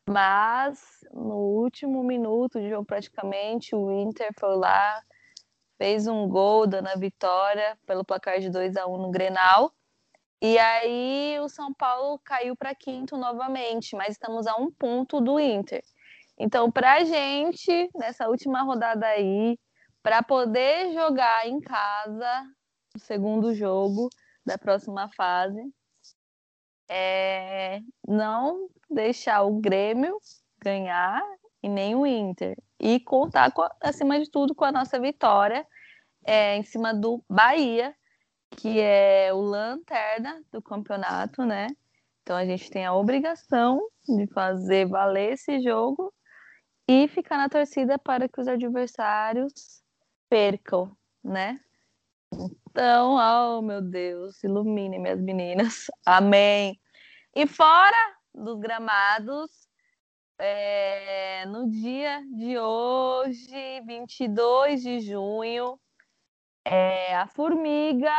[0.08, 5.02] Mas no último minuto de jogo, praticamente, o Inter foi lá,
[5.84, 9.70] fez um gol dando a vitória pelo placar de 2 a 1 no Grenal.
[10.42, 15.38] E aí o São Paulo caiu para quinto novamente, mas estamos a um ponto do
[15.38, 15.84] Inter.
[16.40, 19.60] Então, para a gente, nessa última rodada aí,
[20.02, 22.46] para poder jogar em casa
[22.96, 24.08] o segundo jogo
[24.46, 25.62] da próxima fase,
[26.88, 30.18] é não deixar o Grêmio
[30.64, 31.22] ganhar
[31.62, 32.56] e nem o Inter.
[32.80, 35.68] E contar, com, acima de tudo, com a nossa vitória
[36.24, 37.96] é, em cima do Bahia,
[38.52, 41.68] que é o lanterna do campeonato, né?
[42.22, 46.14] Então a gente tem a obrigação de fazer valer esse jogo
[46.88, 49.84] e ficar na torcida para que os adversários
[50.30, 51.60] percam, né?
[52.70, 55.88] Então, oh meu Deus, ilumine minhas meninas.
[56.06, 56.80] Amém.
[57.36, 59.52] E fora dos gramados,
[60.40, 65.80] é, no dia de hoje, 22 de junho,
[66.66, 68.14] é, a Formiga,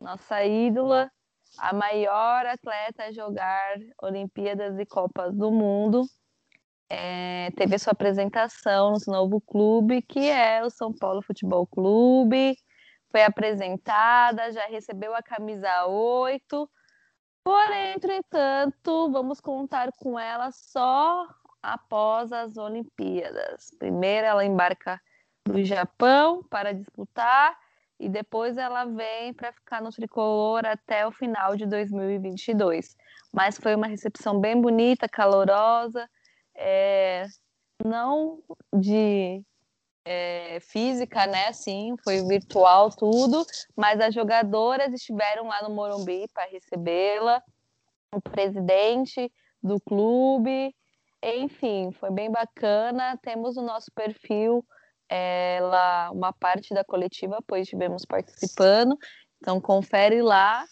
[0.00, 1.10] nossa ídola,
[1.58, 6.04] a maior atleta a jogar Olimpíadas e Copas do Mundo,
[6.94, 12.54] é, teve sua apresentação no novo clube, que é o São Paulo Futebol Clube.
[13.10, 16.70] Foi apresentada, já recebeu a camisa 8.
[17.42, 21.26] Porém, entretanto, vamos contar com ela só
[21.62, 23.70] após as Olimpíadas.
[23.78, 25.00] Primeiro, ela embarca
[25.48, 27.58] no Japão para disputar
[28.02, 32.96] e depois ela vem para ficar no tricolor até o final de 2022.
[33.32, 36.10] Mas foi uma recepção bem bonita, calorosa,
[36.52, 37.24] é,
[37.84, 38.42] não
[38.74, 39.40] de
[40.04, 41.52] é, física, né?
[41.52, 47.40] Sim, foi virtual tudo, mas as jogadoras estiveram lá no Morumbi para recebê-la,
[48.12, 49.30] o presidente
[49.62, 50.74] do clube,
[51.22, 53.16] enfim, foi bem bacana.
[53.22, 54.66] Temos o nosso perfil
[55.12, 58.96] ela, uma parte da coletiva, pois estivemos participando.
[59.40, 60.64] Então confere lá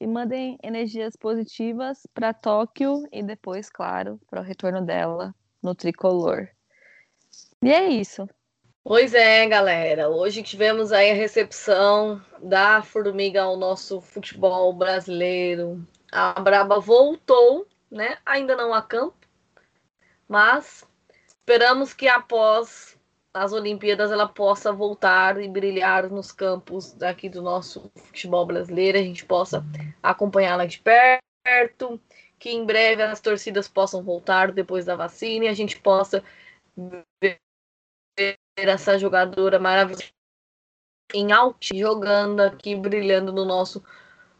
[0.00, 6.48] e mandem energias positivas para Tóquio e depois, claro, para o retorno dela no tricolor.
[7.62, 8.28] E é isso.
[8.84, 10.08] Pois é, galera.
[10.08, 15.86] Hoje tivemos aí a recepção da Formiga ao nosso futebol brasileiro.
[16.10, 18.18] A Braba voltou, né?
[18.26, 19.16] Ainda não a campo,
[20.28, 20.84] mas
[21.28, 22.98] esperamos que após
[23.34, 29.02] as Olimpíadas ela possa voltar e brilhar nos campos daqui do nosso futebol brasileiro, a
[29.02, 29.64] gente possa
[30.02, 32.00] acompanhá-la de perto,
[32.38, 36.22] que em breve as torcidas possam voltar depois da vacina e a gente possa
[37.22, 37.38] ver
[38.56, 40.10] essa jogadora maravilhosa
[41.14, 43.82] em alto jogando aqui, brilhando no nosso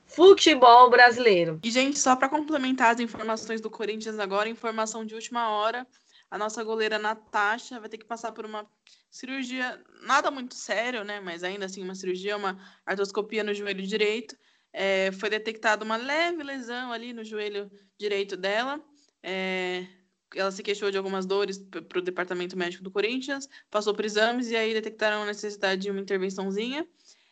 [0.07, 1.59] futebol brasileiro.
[1.63, 5.87] E, gente, só para complementar as informações do Corinthians agora, informação de última hora.
[6.33, 8.67] A nossa goleira Natasha vai ter que passar por uma
[9.11, 11.21] cirurgia, nada muito sério, né?
[11.21, 14.35] Mas ainda assim, uma cirurgia, uma artroscopia no joelho direito.
[14.73, 18.83] É, foi detectada uma leve lesão ali no joelho direito dela.
[19.23, 19.87] É,
[20.35, 24.51] ela se queixou de algumas dores para o departamento médico do Corinthians, passou por exames
[24.51, 26.89] e aí detectaram a necessidade de uma intervençãozinha.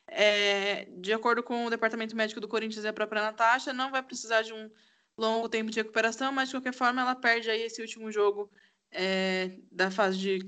[0.09, 4.03] É, de acordo com o departamento médico do Corinthians e a própria Natasha, não vai
[4.03, 4.71] precisar de um
[5.17, 8.51] longo tempo de recuperação, mas de qualquer forma ela perde aí esse último jogo
[8.93, 10.39] é, da fase de,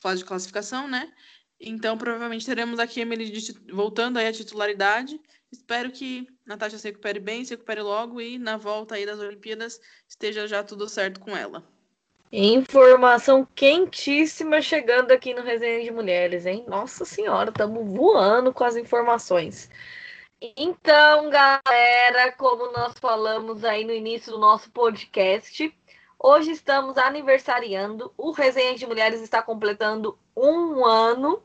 [0.00, 1.12] fase de classificação, né?
[1.60, 3.32] Então, provavelmente teremos aqui a Emily
[3.72, 5.20] voltando aí à titularidade.
[5.50, 9.80] Espero que Natasha se recupere bem, se recupere logo e na volta aí das Olimpíadas
[10.06, 11.66] esteja já tudo certo com ela.
[12.30, 16.64] Informação quentíssima chegando aqui no Resenha de Mulheres, hein?
[16.68, 19.70] Nossa Senhora, estamos voando com as informações.
[20.40, 25.74] Então, galera, como nós falamos aí no início do nosso podcast,
[26.18, 28.12] hoje estamos aniversariando.
[28.16, 31.42] O Resenha de Mulheres está completando um ano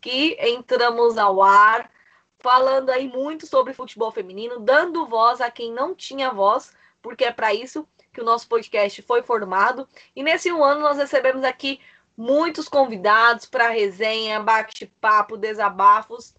[0.00, 1.90] que entramos ao ar,
[2.38, 7.32] falando aí muito sobre futebol feminino, dando voz a quem não tinha voz, porque é
[7.32, 9.88] para isso que o nosso podcast foi formado.
[10.14, 11.80] E nesse um ano nós recebemos aqui
[12.16, 16.34] muitos convidados para resenha, bate-papo, desabafos,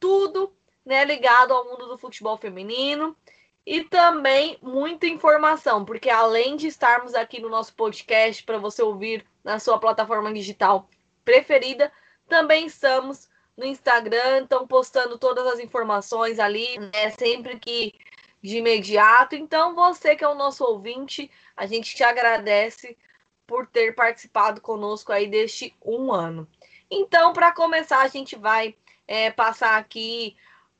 [0.00, 0.52] tudo
[0.84, 3.16] né, ligado ao mundo do futebol feminino.
[3.66, 9.24] E também muita informação, porque além de estarmos aqui no nosso podcast para você ouvir
[9.42, 10.88] na sua plataforma digital
[11.24, 11.90] preferida,
[12.28, 17.10] também estamos no Instagram, estão postando todas as informações ali, né?
[17.18, 17.94] Sempre que
[18.42, 19.34] de imediato.
[19.34, 22.98] Então, você que é o nosso ouvinte, a gente te agradece
[23.46, 26.46] por ter participado conosco aí deste um ano.
[26.90, 30.36] Então, para começar, a gente vai é, passar aqui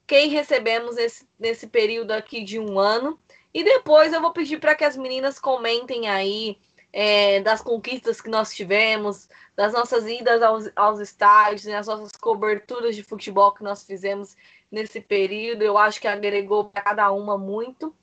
[0.07, 3.19] quem recebemos nesse, nesse período aqui de um ano.
[3.53, 6.59] E depois eu vou pedir para que as meninas comentem aí
[6.93, 12.97] é, das conquistas que nós tivemos, das nossas idas aos, aos estádios, das nossas coberturas
[12.97, 14.37] de futebol que nós fizemos
[14.71, 15.63] nesse período.
[15.63, 17.95] Eu acho que agregou para cada uma muito.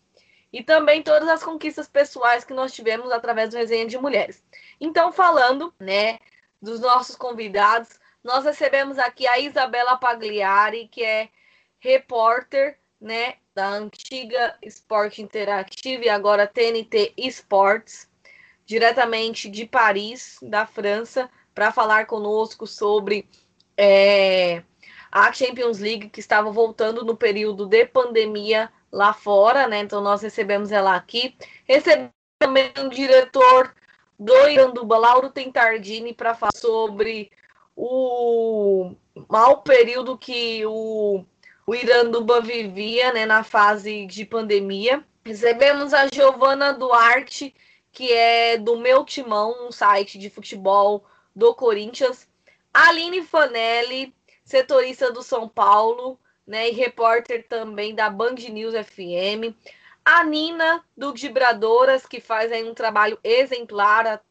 [0.53, 4.43] E também todas as conquistas pessoais que nós tivemos através do Resenha de Mulheres.
[4.79, 6.19] Então, falando, né,
[6.61, 11.29] dos nossos convidados, nós recebemos aqui a Isabela Pagliari, que é
[11.81, 18.07] repórter, né, da antiga Esporte Interativo e agora TNT Esportes,
[18.65, 23.27] diretamente de Paris, da França, para falar conosco sobre
[23.75, 24.63] é,
[25.11, 29.79] a Champions League, que estava voltando no período de pandemia lá fora, né?
[29.79, 31.35] Então nós recebemos ela aqui.
[31.65, 33.73] Recebemos também o diretor
[34.17, 37.31] do Iranduba, Lauro Tentardini, para falar sobre
[37.75, 38.93] o
[39.27, 41.25] mau período que o,
[41.71, 45.05] o Iranduba vivia né, na fase de pandemia.
[45.23, 47.55] Recebemos a Giovana Duarte,
[47.93, 52.27] que é do Meu Timão, um site de futebol do Corinthians.
[52.73, 59.55] Aline Fanelli, setorista do São Paulo, né, e repórter também da Band News FM.
[60.03, 64.21] A Nina, do Gibradoras, que faz aí um trabalho exemplar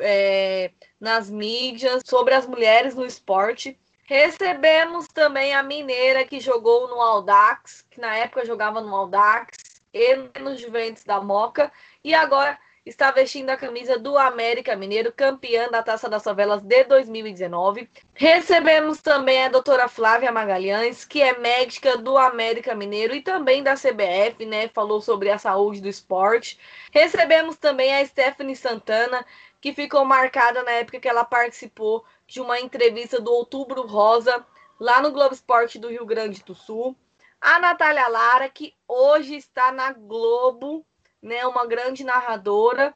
[0.00, 3.78] é, nas mídias sobre as mulheres no esporte.
[4.08, 10.16] Recebemos também a Mineira, que jogou no Aldax, que na época jogava no Aldax e
[10.40, 11.70] no Juventus da Moca,
[12.02, 16.84] e agora está vestindo a camisa do América Mineiro, campeã da Taça das Favelas de
[16.84, 17.86] 2019.
[18.14, 23.74] Recebemos também a doutora Flávia Magalhães, que é médica do América Mineiro e também da
[23.74, 24.68] CBF, né?
[24.68, 26.58] Falou sobre a saúde do esporte.
[26.90, 29.22] Recebemos também a Stephanie Santana,
[29.60, 34.46] que ficou marcada na época que ela participou de uma entrevista do Outubro Rosa,
[34.78, 36.94] lá no Globo Esporte do Rio Grande do Sul.
[37.40, 40.84] A Natália Lara, que hoje está na Globo
[41.22, 42.94] né, uma grande narradora.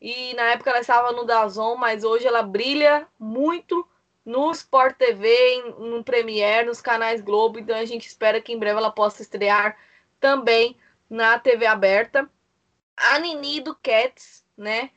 [0.00, 3.88] E na época ela estava no Dazon, mas hoje ela brilha muito
[4.24, 7.58] no Sport TV, no Premiere, nos canais Globo.
[7.58, 9.76] Então a gente espera que em breve ela possa estrear
[10.20, 10.76] também
[11.08, 12.28] na TV aberta.
[12.96, 14.90] A Nini do Cats, né?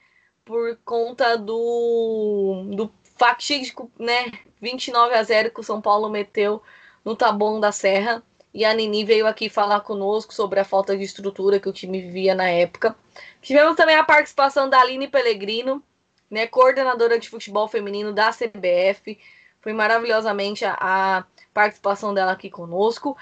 [0.44, 4.32] Por conta do, do fatídico, né?
[4.62, 6.62] 29 a 0 que o São Paulo meteu
[7.04, 8.24] no Taboão da Serra.
[8.54, 12.02] E a Nini veio aqui falar conosco sobre a falta de estrutura que o time
[12.02, 12.96] vivia na época.
[13.42, 15.84] Tivemos também a participação da Aline Pellegrino,
[16.30, 19.20] né, coordenadora de futebol feminino da CBF.
[19.62, 23.16] Foi maravilhosamente a, a participação dela aqui conosco.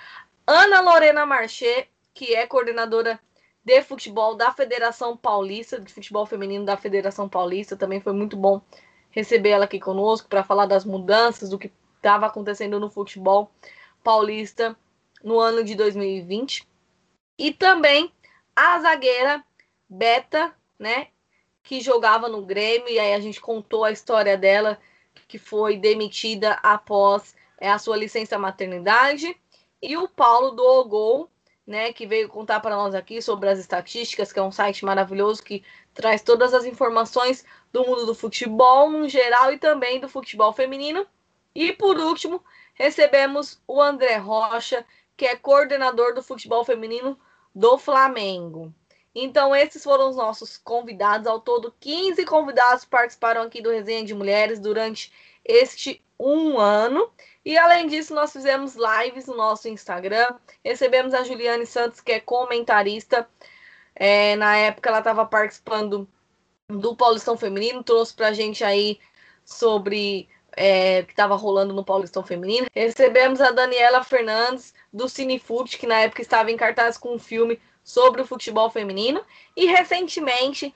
[0.47, 3.19] Ana Lorena Marché, que é coordenadora
[3.63, 7.75] de futebol da Federação Paulista, de futebol feminino da Federação Paulista.
[7.75, 8.61] Também foi muito bom
[9.15, 13.49] receber ela aqui conosco para falar das mudanças, do que estava acontecendo no futebol
[14.03, 14.75] paulista
[15.23, 16.67] no ano de 2020.
[17.39, 18.11] E também
[18.53, 19.43] a zagueira
[19.87, 21.07] Beta, né,
[21.63, 24.77] que jogava no Grêmio, e aí a gente contou a história dela,
[25.27, 29.35] que foi demitida após é, a sua licença maternidade.
[29.81, 31.29] E o Paulo do Ogol,
[31.65, 35.41] né, que veio contar para nós aqui sobre as estatísticas, que é um site maravilhoso
[35.41, 35.63] que
[35.95, 41.07] traz todas as informações do mundo do futebol no geral e também do futebol feminino.
[41.55, 42.43] E por último,
[42.75, 44.85] recebemos o André Rocha,
[45.17, 47.17] que é coordenador do futebol feminino
[47.55, 48.71] do Flamengo.
[49.15, 51.25] Então, esses foram os nossos convidados.
[51.25, 55.11] Ao todo, 15 convidados participaram aqui do Resenha de Mulheres durante
[55.43, 57.09] este um ano.
[57.45, 60.35] E além disso, nós fizemos lives no nosso Instagram.
[60.63, 63.27] Recebemos a Juliane Santos, que é comentarista.
[63.95, 66.07] É, na época, ela estava participando
[66.67, 68.99] do Paulistão Feminino, trouxe para a gente aí
[69.43, 72.67] sobre é, que estava rolando no Paulistão Feminino.
[72.73, 77.59] Recebemos a Daniela Fernandes, do Cinefoot, que na época estava em cartaz com um filme
[77.83, 79.21] sobre o futebol feminino.
[79.55, 80.73] E recentemente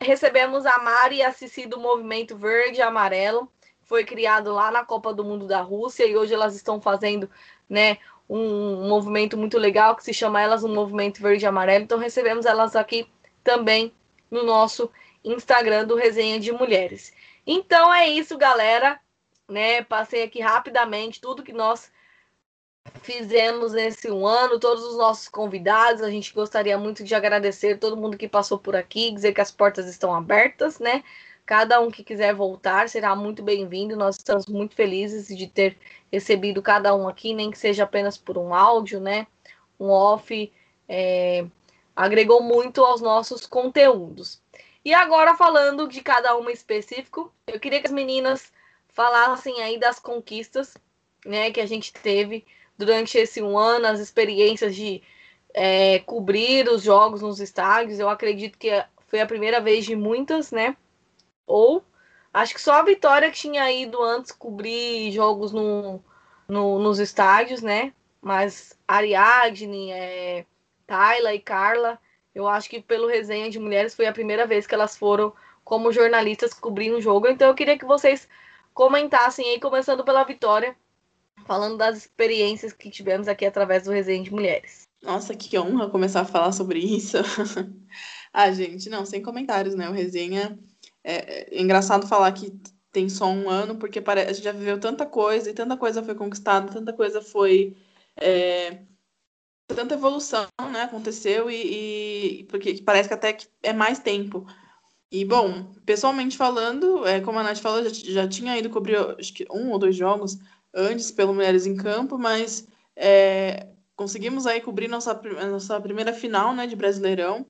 [0.00, 3.50] recebemos a Mari e a Cici do Movimento Verde e Amarelo.
[3.82, 7.30] Foi criado lá na Copa do Mundo da Rússia e hoje elas estão fazendo
[7.68, 11.84] né, um movimento muito legal que se chama Elas um Movimento Verde e Amarelo.
[11.84, 13.08] Então recebemos elas aqui
[13.42, 13.92] também
[14.30, 14.90] no nosso
[15.24, 17.12] Instagram do Resenha de Mulheres.
[17.46, 19.00] Então é isso, galera.
[19.48, 21.90] Né, passei aqui rapidamente tudo que nós
[23.02, 26.02] fizemos nesse um ano, todos os nossos convidados.
[26.02, 29.50] A gente gostaria muito de agradecer todo mundo que passou por aqui, dizer que as
[29.50, 31.02] portas estão abertas, né?
[31.48, 33.96] Cada um que quiser voltar será muito bem-vindo.
[33.96, 35.78] Nós estamos muito felizes de ter
[36.12, 39.26] recebido cada um aqui, nem que seja apenas por um áudio, né?
[39.80, 40.52] Um off
[40.86, 41.46] é,
[41.96, 44.42] agregou muito aos nossos conteúdos.
[44.84, 48.52] E agora, falando de cada uma específico, eu queria que as meninas
[48.88, 50.76] falassem aí das conquistas
[51.24, 52.44] né, que a gente teve
[52.76, 55.02] durante esse um ano, as experiências de
[55.54, 57.98] é, cobrir os jogos nos estádios.
[57.98, 58.68] Eu acredito que
[59.06, 60.76] foi a primeira vez de muitas, né?
[61.48, 61.82] Ou
[62.32, 66.00] acho que só a Vitória que tinha ido antes cobrir jogos no,
[66.46, 67.92] no nos estádios, né?
[68.20, 70.46] Mas Ariadne, é,
[70.86, 71.98] Tayla e Carla,
[72.34, 75.32] eu acho que pelo resenha de mulheres foi a primeira vez que elas foram
[75.64, 77.26] como jornalistas cobrir um jogo.
[77.26, 78.28] Então eu queria que vocês
[78.72, 80.76] comentassem aí, começando pela Vitória,
[81.46, 84.88] falando das experiências que tivemos aqui através do Resenha de Mulheres.
[85.02, 87.16] Nossa, que honra começar a falar sobre isso.
[88.32, 89.88] ah, gente, não, sem comentários, né?
[89.88, 90.58] O Resenha.
[91.04, 92.52] É, é engraçado falar que
[92.92, 96.14] tem só um ano, porque a gente já viveu tanta coisa e tanta coisa foi
[96.14, 97.76] conquistada, tanta coisa foi.
[98.16, 98.82] É,
[99.68, 100.82] tanta evolução, né?
[100.82, 104.46] Aconteceu e, e, porque parece que até que é mais tempo.
[105.10, 109.32] E, bom, pessoalmente falando, é, como a Nath falou, já, já tinha ido cobrir acho
[109.32, 110.38] que um ou dois jogos
[110.74, 115.14] antes pelo Mulheres em Campo, mas é, conseguimos aí cobrir nossa,
[115.50, 117.46] nossa primeira final né, de Brasileirão.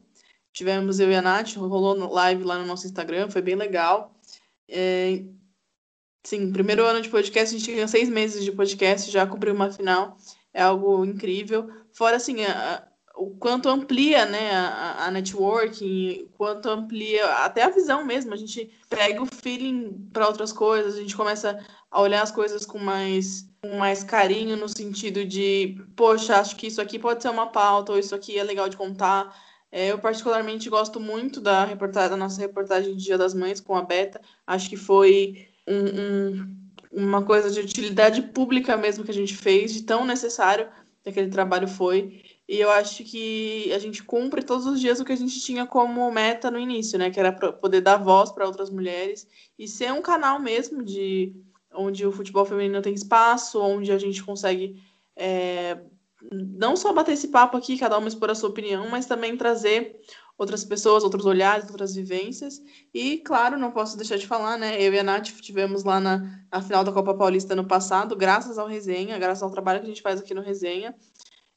[0.53, 4.15] Tivemos eu e a Nath, rolou live lá no nosso Instagram, foi bem legal.
[4.69, 5.23] É,
[6.25, 9.71] sim, primeiro ano de podcast, a gente tinha seis meses de podcast, já cobriu uma
[9.71, 10.17] final,
[10.53, 11.71] é algo incrível.
[11.93, 17.71] Fora, assim, a, o quanto amplia né, a, a networking, o quanto amplia até a
[17.71, 18.33] visão mesmo.
[18.33, 21.59] A gente pega o feeling para outras coisas, a gente começa
[21.91, 26.69] a olhar as coisas com mais, com mais carinho, no sentido de, poxa, acho que
[26.69, 29.35] isso aqui pode ser uma pauta, ou isso aqui é legal de contar.
[29.71, 33.77] É, eu particularmente gosto muito da, reportagem, da nossa reportagem de Dia das Mães com
[33.77, 34.21] a Beta.
[34.47, 36.57] Acho que foi um, um,
[36.91, 40.69] uma coisa de utilidade pública mesmo que a gente fez, de tão necessário
[41.03, 42.23] que aquele trabalho foi.
[42.49, 45.67] E eu acho que a gente cumpre todos os dias o que a gente tinha
[45.67, 47.11] como meta no início, né?
[47.11, 51.35] Que era poder dar voz para outras mulheres e ser um canal mesmo de
[51.75, 54.83] onde o futebol feminino tem espaço, onde a gente consegue
[55.15, 55.79] é,
[56.33, 60.01] não só bater esse papo aqui, cada uma expor a sua opinião, mas também trazer
[60.37, 62.63] outras pessoas, outros olhares, outras vivências.
[62.95, 64.81] E, claro, não posso deixar de falar, né?
[64.81, 68.59] Eu e a Nath tivemos lá na, na final da Copa Paulista no passado, graças
[68.59, 70.95] ao Resenha, graças ao trabalho que a gente faz aqui no Resenha.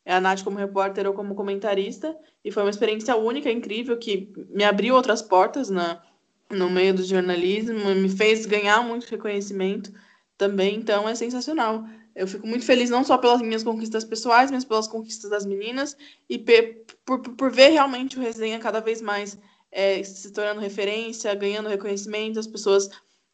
[0.03, 2.17] É a Nath como repórter ou como comentarista.
[2.43, 6.01] E foi uma experiência única, incrível, que me abriu outras portas na,
[6.49, 9.91] no meio do jornalismo, me fez ganhar muito reconhecimento
[10.37, 10.75] também.
[10.75, 11.85] Então, é sensacional.
[12.15, 15.95] Eu fico muito feliz não só pelas minhas conquistas pessoais, mas pelas conquistas das meninas
[16.29, 16.37] e
[17.05, 19.37] por, por ver realmente o resenha cada vez mais
[19.71, 22.89] é, se tornando referência, ganhando reconhecimento, as pessoas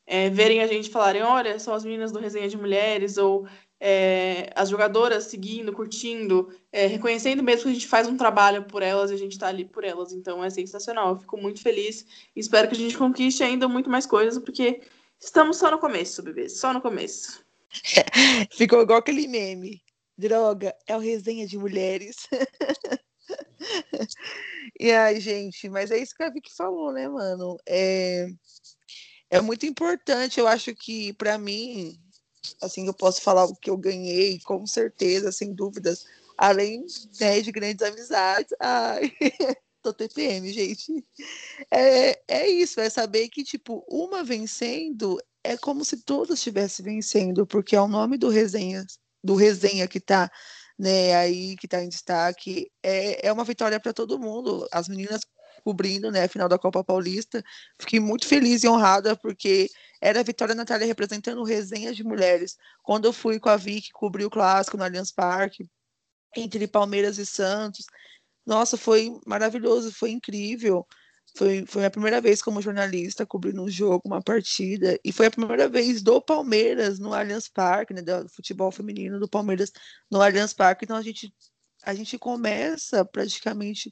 [0.06, 3.48] é, verem a gente falarem, olha, são as meninas do resenha de mulheres, ou
[3.80, 8.82] é, as jogadoras seguindo, curtindo, é, reconhecendo mesmo que a gente faz um trabalho por
[8.82, 10.14] elas e a gente está ali por elas.
[10.14, 11.10] Então é sensacional.
[11.10, 12.06] Eu fico muito feliz
[12.36, 14.82] e espero que a gente conquiste ainda muito mais coisas, porque
[15.20, 17.46] estamos só no começo, bebês, só no começo.
[18.52, 19.82] Ficou igual aquele meme.
[20.18, 22.28] Droga, é o resenha de mulheres.
[24.80, 27.58] e ai, gente, mas é isso que a Vicky falou, né, mano?
[27.68, 28.28] É,
[29.30, 30.40] é muito importante.
[30.40, 32.00] Eu acho que, para mim,
[32.62, 36.06] assim, eu posso falar o que eu ganhei, com certeza, sem dúvidas,
[36.38, 36.86] além
[37.20, 38.54] né, de grandes amizades.
[38.60, 39.12] Ai,
[39.84, 41.06] tô TPM, gente.
[41.72, 45.20] É, é isso, é saber que, tipo, uma vencendo
[45.54, 48.86] é como se todos estivessem vencendo, porque é o nome do resenha,
[49.24, 50.30] do resenha que está
[50.78, 52.72] né, aí, que está em destaque.
[52.84, 54.68] É, é uma vitória para todo mundo.
[54.72, 55.22] As meninas
[55.64, 57.44] cobrindo né, a final da Copa Paulista.
[57.80, 59.70] Fiquei muito feliz e honrada, porque
[60.02, 62.58] era a Vitória Natália representando resenha de mulheres.
[62.84, 65.68] Quando eu fui com a Vicky cobrir o clássico no Allianz Parque,
[66.36, 67.86] entre Palmeiras e Santos,
[68.46, 70.88] nossa, foi maravilhoso, foi incrível.
[71.36, 75.32] Foi, foi a primeira vez como jornalista cobrindo um jogo, uma partida, e foi a
[75.32, 79.72] primeira vez do Palmeiras no Allianz Parque, né, do futebol feminino do Palmeiras
[80.10, 80.86] no Allianz Parque.
[80.86, 81.32] Então a gente,
[81.84, 83.92] a gente começa praticamente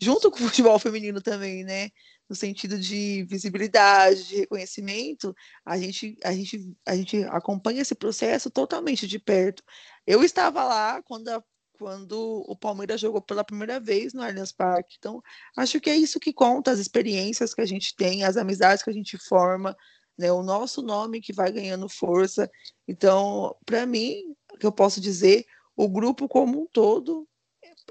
[0.00, 1.90] junto com o futebol feminino também, né?
[2.28, 8.50] No sentido de visibilidade, de reconhecimento, a gente, a gente, a gente acompanha esse processo
[8.50, 9.62] totalmente de perto.
[10.06, 11.42] Eu estava lá quando a
[11.78, 14.96] quando o Palmeiras jogou pela primeira vez no Allianz Parque.
[14.98, 15.22] Então,
[15.56, 18.90] acho que é isso que conta, as experiências que a gente tem, as amizades que
[18.90, 19.76] a gente forma,
[20.16, 22.50] né, o nosso nome que vai ganhando força.
[22.86, 25.44] Então, para mim, o que eu posso dizer,
[25.76, 27.28] o grupo como um todo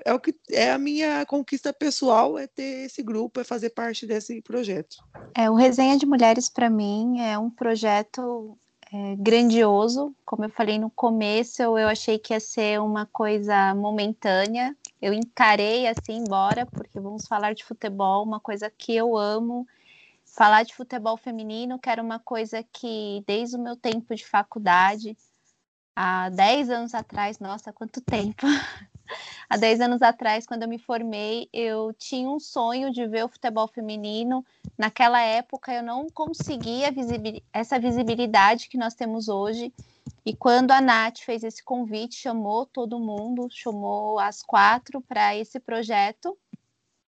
[0.06, 4.08] é o que é a minha conquista pessoal é ter esse grupo, é fazer parte
[4.08, 4.96] desse projeto.
[5.36, 8.58] É o Resenha de Mulheres para mim é um projeto
[8.94, 10.16] é, grandioso.
[10.24, 14.76] Como eu falei no começo, eu, achei que ia ser uma coisa momentânea.
[15.02, 19.68] Eu encarei assim, embora, porque vamos falar de futebol, uma coisa que eu amo.
[20.26, 25.18] Falar de futebol feminino, que era uma coisa que, desde o meu tempo de faculdade,
[25.96, 28.46] há 10 anos atrás, nossa, quanto tempo!
[29.50, 33.30] há 10 anos atrás, quando eu me formei, eu tinha um sonho de ver o
[33.30, 34.46] futebol feminino.
[34.78, 39.74] Naquela época, eu não conseguia visibil essa visibilidade que nós temos hoje.
[40.26, 45.60] E quando a Nath fez esse convite, chamou todo mundo, chamou as quatro para esse
[45.60, 46.38] projeto,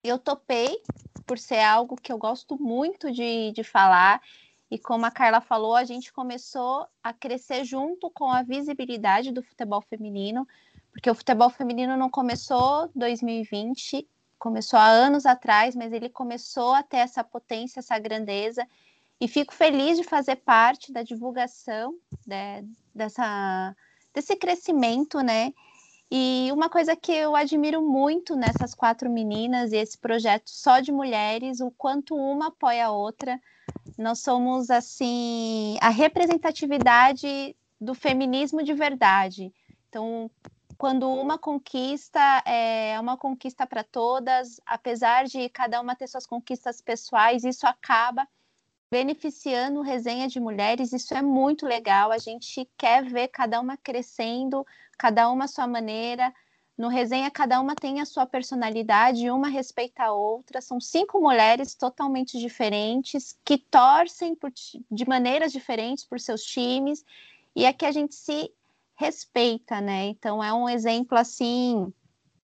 [0.03, 0.81] eu topei,
[1.25, 4.21] por ser algo que eu gosto muito de, de falar.
[4.69, 9.41] E como a Carla falou, a gente começou a crescer junto com a visibilidade do
[9.41, 10.47] futebol feminino
[10.95, 14.07] porque o futebol feminino não começou 2020,
[14.39, 18.65] começou há anos atrás, mas ele começou a ter essa potência, essa grandeza.
[19.19, 21.93] E fico feliz de fazer parte da divulgação
[22.25, 23.75] né, dessa,
[24.13, 25.53] desse crescimento, né?
[26.09, 30.93] E uma coisa que eu admiro muito nessas quatro meninas e esse projeto só de
[30.93, 33.37] mulheres, o quanto uma apoia a outra.
[33.97, 39.53] Nós somos, assim, a representatividade do feminismo de verdade.
[39.89, 40.29] Então,
[40.77, 46.81] quando uma conquista é uma conquista para todas, apesar de cada uma ter suas conquistas
[46.81, 48.27] pessoais, isso acaba
[48.91, 52.11] beneficiando resenha de mulheres, isso é muito legal.
[52.11, 54.65] A gente quer ver cada uma crescendo,
[54.97, 56.33] cada uma à sua maneira.
[56.77, 60.61] No resenha, cada uma tem a sua personalidade, uma respeita a outra.
[60.61, 64.51] São cinco mulheres totalmente diferentes que torcem por,
[64.91, 67.03] de maneiras diferentes por seus times.
[67.55, 68.51] E é que a gente se
[68.95, 70.05] respeita, né?
[70.07, 71.93] Então é um exemplo assim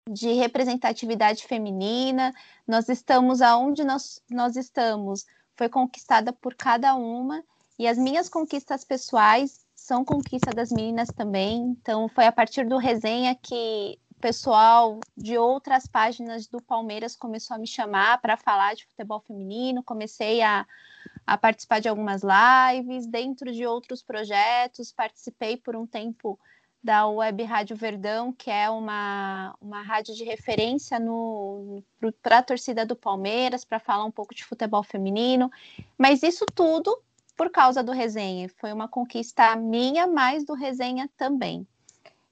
[0.10, 2.34] de representatividade feminina.
[2.68, 5.26] Nós estamos aonde nós, nós estamos,
[5.56, 7.44] foi conquistada por cada uma,
[7.80, 11.76] e as minhas conquistas pessoais são conquista das meninas também.
[11.82, 17.56] Então foi a partir do resenha que o pessoal de outras páginas do Palmeiras começou
[17.56, 20.66] a me chamar para falar de futebol feminino, comecei a
[21.26, 26.40] a participar de algumas lives, dentro de outros projetos, participei por um tempo
[26.84, 30.98] da Web Rádio Verdão, que é uma, uma rádio de referência
[32.22, 35.50] para a torcida do Palmeiras, para falar um pouco de futebol feminino.
[35.98, 37.02] Mas isso tudo
[37.38, 38.50] por causa do resenha.
[38.58, 41.66] Foi uma conquista minha, mas do resenha também.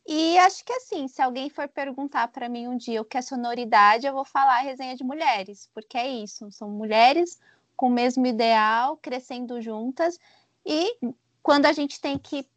[0.05, 3.21] E acho que assim, se alguém for perguntar para mim um dia o que é
[3.21, 7.39] sonoridade, eu vou falar resenha de mulheres, porque é isso, são mulheres
[7.81, 10.19] com o mesmo ideal, crescendo juntas,
[10.63, 10.99] e
[11.41, 12.47] quando a gente tem que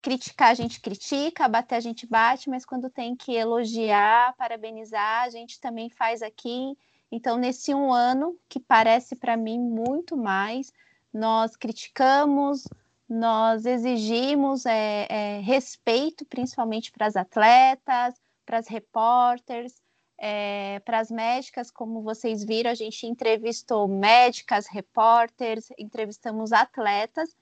[0.00, 5.28] criticar, a gente critica, bater, a gente bate, mas quando tem que elogiar, parabenizar, a
[5.28, 6.74] gente também faz aqui.
[7.12, 10.72] Então, nesse um ano, que parece para mim muito mais,
[11.12, 12.66] nós criticamos,
[13.06, 18.14] nós exigimos é, é, respeito, principalmente para as atletas,
[18.46, 19.79] para as repórteres,
[20.22, 27.34] é, para as médicas, como vocês viram, a gente entrevistou médicas, repórteres, entrevistamos atletas.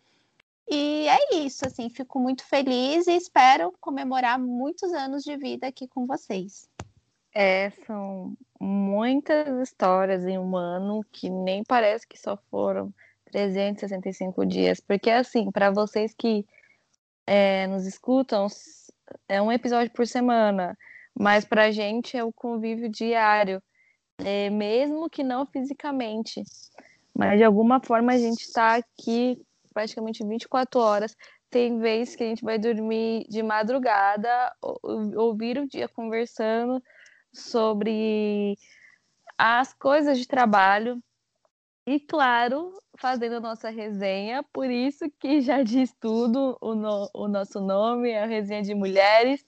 [0.71, 5.89] E é isso, assim, fico muito feliz e espero comemorar muitos anos de vida aqui
[5.89, 6.69] com vocês.
[7.35, 12.95] É, são muitas histórias em um ano que nem parece que só foram
[13.33, 16.47] 365 dias, porque assim, para vocês que
[17.27, 18.47] é, nos escutam,
[19.29, 20.77] é um episódio por semana,
[21.19, 23.61] mas para a gente é o convívio diário,
[24.19, 26.43] é, mesmo que não fisicamente,
[27.17, 29.41] mas de alguma forma a gente está aqui
[29.75, 31.17] praticamente 24 horas.
[31.51, 36.83] Tem vezes que a gente vai dormir de madrugada, ouvir o dia conversando
[37.33, 38.57] sobre
[39.37, 41.03] as coisas de trabalho,
[41.87, 47.27] e claro, fazendo a nossa resenha, por isso que já diz tudo o, no, o
[47.27, 49.43] nosso nome, é a resenha de mulheres.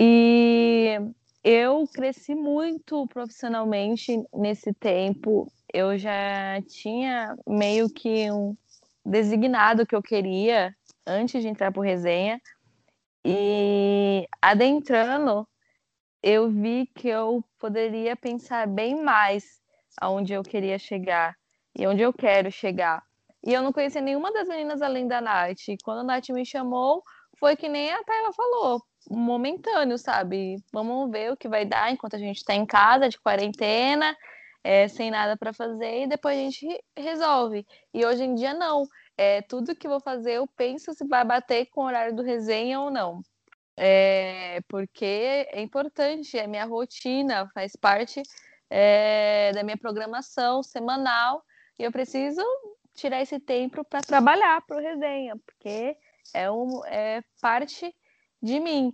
[0.00, 0.98] E
[1.42, 5.50] eu cresci muito profissionalmente nesse tempo.
[5.72, 8.56] Eu já tinha meio que um
[9.04, 10.74] designado que eu queria
[11.06, 12.40] antes de entrar por resenha.
[13.24, 15.48] E adentrando,
[16.22, 19.60] eu vi que eu poderia pensar bem mais
[20.00, 21.34] aonde eu queria chegar
[21.78, 23.02] e onde eu quero chegar.
[23.44, 25.56] E eu não conhecia nenhuma das meninas além da Nath.
[25.84, 27.02] Quando a Nath me chamou,
[27.38, 30.56] foi que nem a Tayla falou, momentâneo, sabe?
[30.72, 34.16] Vamos ver o que vai dar enquanto a gente está em casa, de quarentena,
[34.64, 37.66] é, sem nada para fazer, e depois a gente resolve.
[37.94, 38.86] E hoje em dia, não.
[39.16, 42.80] É, tudo que vou fazer, eu penso se vai bater com o horário do resenha
[42.80, 43.20] ou não.
[43.76, 48.22] É, porque é importante, é minha rotina, faz parte
[48.70, 51.44] é, da minha programação semanal
[51.78, 52.42] e eu preciso
[52.94, 55.96] tirar esse tempo para trabalhar para o resenha, porque
[56.32, 57.94] é, um, é parte
[58.46, 58.92] de mim.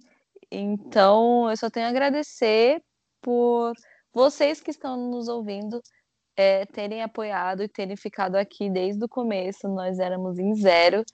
[0.50, 2.82] Então, eu só tenho a agradecer
[3.20, 3.72] por
[4.12, 5.80] vocês que estão nos ouvindo
[6.36, 9.68] é, terem apoiado e terem ficado aqui desde o começo.
[9.68, 11.04] Nós éramos em zero.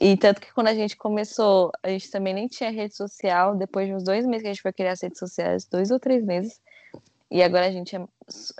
[0.00, 3.56] E tanto que quando a gente começou, a gente também nem tinha rede social.
[3.56, 5.98] Depois de uns dois meses que a gente foi criar as redes sociais, dois ou
[5.98, 6.60] três meses,
[7.30, 8.00] e agora a gente é,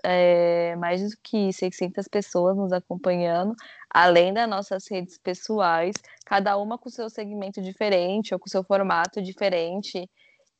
[0.04, 3.54] é, mais do que 600 pessoas nos acompanhando,
[3.88, 5.94] além das nossas redes pessoais,
[6.26, 10.08] cada uma com seu segmento diferente ou com seu formato diferente.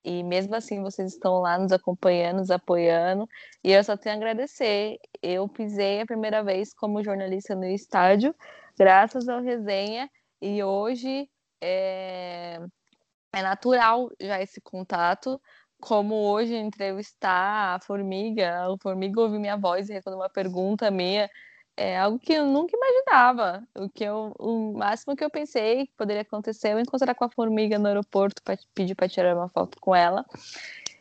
[0.03, 3.29] E mesmo assim vocês estão lá nos acompanhando, nos apoiando.
[3.63, 4.99] E eu só tenho a agradecer.
[5.23, 8.35] Eu pisei a primeira vez como jornalista no estádio,
[8.79, 10.11] graças ao resenha.
[10.41, 11.29] E hoje
[11.61, 12.59] é,
[13.35, 15.39] é natural já esse contato
[15.81, 21.31] como hoje entrevistar a formiga, o formiga ouvir minha voz e responder uma pergunta minha,
[21.77, 23.63] é algo que eu nunca imaginava.
[23.77, 27.25] O que eu, o máximo que eu pensei que poderia acontecer, é eu encontrar com
[27.25, 30.27] a formiga no aeroporto para pedir para tirar uma foto com ela.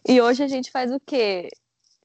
[0.07, 1.49] E hoje a gente faz o quê?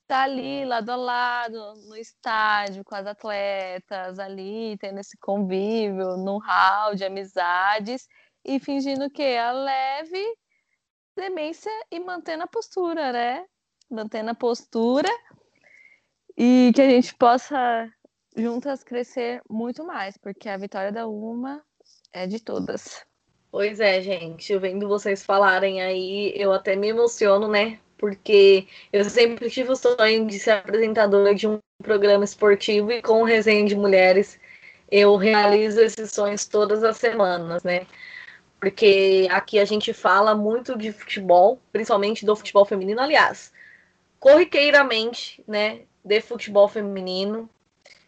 [0.07, 6.39] Tá ali lado a lado no estádio com as atletas ali tendo esse convívio, no
[6.39, 8.09] hall de amizades
[8.45, 10.25] e fingindo que a leve
[11.17, 13.45] demência e mantendo a postura, né?
[13.91, 15.09] Mantendo a postura
[16.37, 17.89] e que a gente possa
[18.37, 21.63] juntas crescer muito mais, porque a vitória da uma
[22.13, 23.05] é de todas.
[23.51, 27.79] Pois é, gente, vendo vocês falarem aí, eu até me emociono, né?
[27.99, 33.23] Porque eu sempre tive o sonho de ser apresentadora de um programa esportivo e com
[33.25, 34.41] resenha de mulheres
[34.91, 37.87] eu realizo esses sonhos todas as semanas, né?
[38.63, 43.53] Porque aqui a gente fala muito de futebol, principalmente do futebol feminino, aliás,
[44.21, 47.51] corriqueiramente, né, de futebol feminino.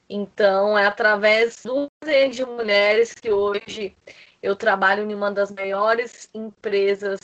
[0.09, 1.89] Então, é através do
[2.31, 3.97] de mulheres que hoje
[4.41, 7.19] eu trabalho em uma das maiores empresas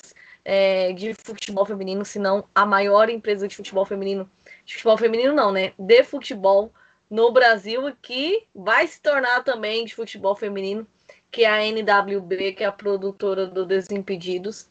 [0.45, 4.29] é, de futebol feminino, se não a maior empresa de futebol feminino,
[4.65, 6.73] de futebol feminino não, né, de futebol
[7.09, 10.85] no Brasil, que vai se tornar também de futebol feminino
[11.31, 14.69] que é a NWB, que é a produtora do Desimpedidos.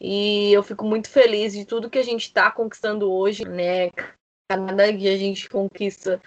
[0.00, 3.90] E eu fico muito feliz de tudo que a gente está conquistando hoje, né?
[4.48, 6.20] Cada dia a gente conquista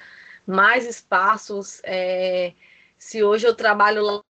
[0.46, 1.82] mais espaços.
[1.84, 2.54] É...
[2.98, 4.24] Se hoje eu trabalho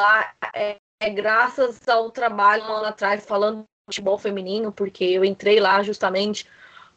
[0.00, 5.60] lá, é, é graças ao trabalho lá atrás falando de futebol feminino, porque eu entrei
[5.60, 6.48] lá justamente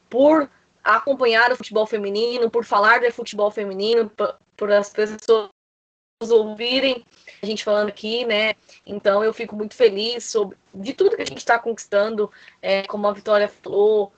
[0.09, 0.49] por
[0.83, 4.11] acompanhar o futebol feminino, por falar de futebol feminino,
[4.55, 5.49] por as pessoas
[6.19, 7.05] ouvirem
[7.41, 8.55] a gente falando aqui, né?
[8.85, 13.07] Então eu fico muito feliz sobre de tudo que a gente está conquistando, é, como
[13.07, 14.11] a Vitória falou.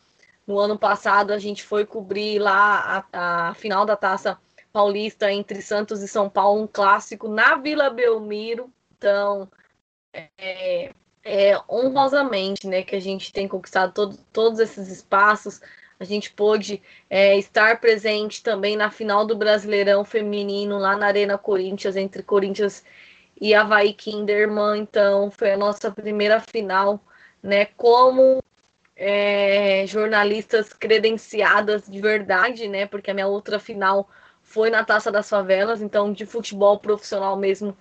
[0.48, 4.38] No ano passado a gente foi cobrir lá a, a final da Taça
[4.72, 8.72] Paulista entre Santos e São Paulo, um clássico na Vila Belmiro.
[8.98, 9.50] Então,
[10.14, 10.92] é,
[11.24, 15.62] é, honrosamente, né, que a gente tem conquistado todo, todos esses espaços,
[16.00, 21.38] a gente pôde é, estar presente também na final do Brasileirão Feminino, lá na Arena
[21.38, 22.86] Corinthians, entre Corinthians
[23.40, 24.80] e Havaí Kinderman.
[24.82, 27.02] Então, foi a nossa primeira final,
[27.44, 27.66] né?
[27.66, 28.42] Como
[28.96, 32.86] é, jornalistas credenciadas de verdade, né?
[32.86, 34.10] Porque a minha outra final
[34.42, 37.78] foi na Taça das Favelas, então de futebol profissional mesmo.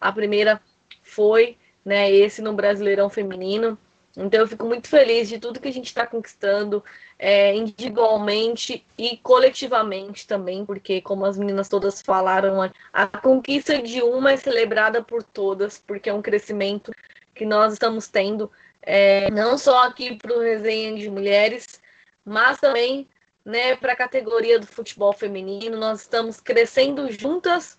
[0.00, 0.60] A primeira
[1.02, 2.10] foi, né?
[2.10, 3.76] Esse no Brasileirão Feminino.
[4.16, 6.82] Então eu fico muito feliz de tudo que a gente está conquistando,
[7.18, 12.60] é, individualmente e coletivamente também, porque como as meninas todas falaram,
[12.92, 16.92] a conquista de uma é celebrada por todas, porque é um crescimento
[17.34, 18.50] que nós estamos tendo,
[18.82, 21.80] é, não só aqui para o Resenha de Mulheres,
[22.24, 23.08] mas também
[23.44, 25.76] né, para a categoria do futebol feminino.
[25.76, 27.78] Nós estamos crescendo juntas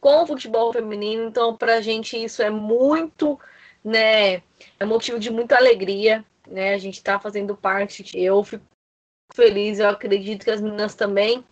[0.00, 3.38] com o futebol feminino, então para a gente isso é muito
[3.84, 4.42] né?
[4.78, 6.74] É motivo de muita alegria, né?
[6.74, 8.04] A gente está fazendo parte.
[8.14, 8.64] Eu fico
[9.34, 11.44] feliz, eu acredito que as meninas também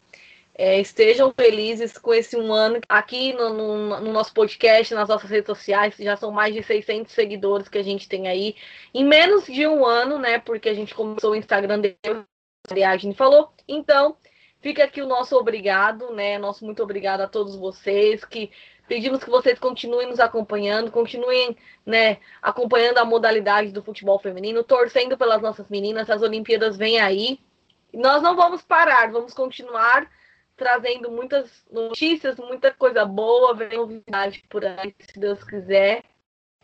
[0.54, 5.30] é, estejam felizes com esse um ano aqui no, no, no, nosso podcast, nas nossas
[5.30, 5.94] redes sociais.
[5.98, 8.56] Já são mais de 600 seguidores que a gente tem aí
[8.94, 10.38] em menos de um ano, né?
[10.38, 12.24] Porque a gente começou o Instagram dele, a
[12.70, 13.52] Ariadne falou.
[13.68, 14.16] Então,
[14.60, 16.38] fica aqui o nosso obrigado, né?
[16.38, 18.50] Nosso muito obrigado a todos vocês que
[18.88, 25.18] Pedimos que vocês continuem nos acompanhando, continuem né, acompanhando a modalidade do futebol feminino, torcendo
[25.18, 26.08] pelas nossas meninas.
[26.08, 27.40] As Olimpíadas vêm aí.
[27.92, 30.10] Nós não vamos parar, vamos continuar
[30.56, 36.02] trazendo muitas notícias, muita coisa boa, vem novidade por aí, se Deus quiser.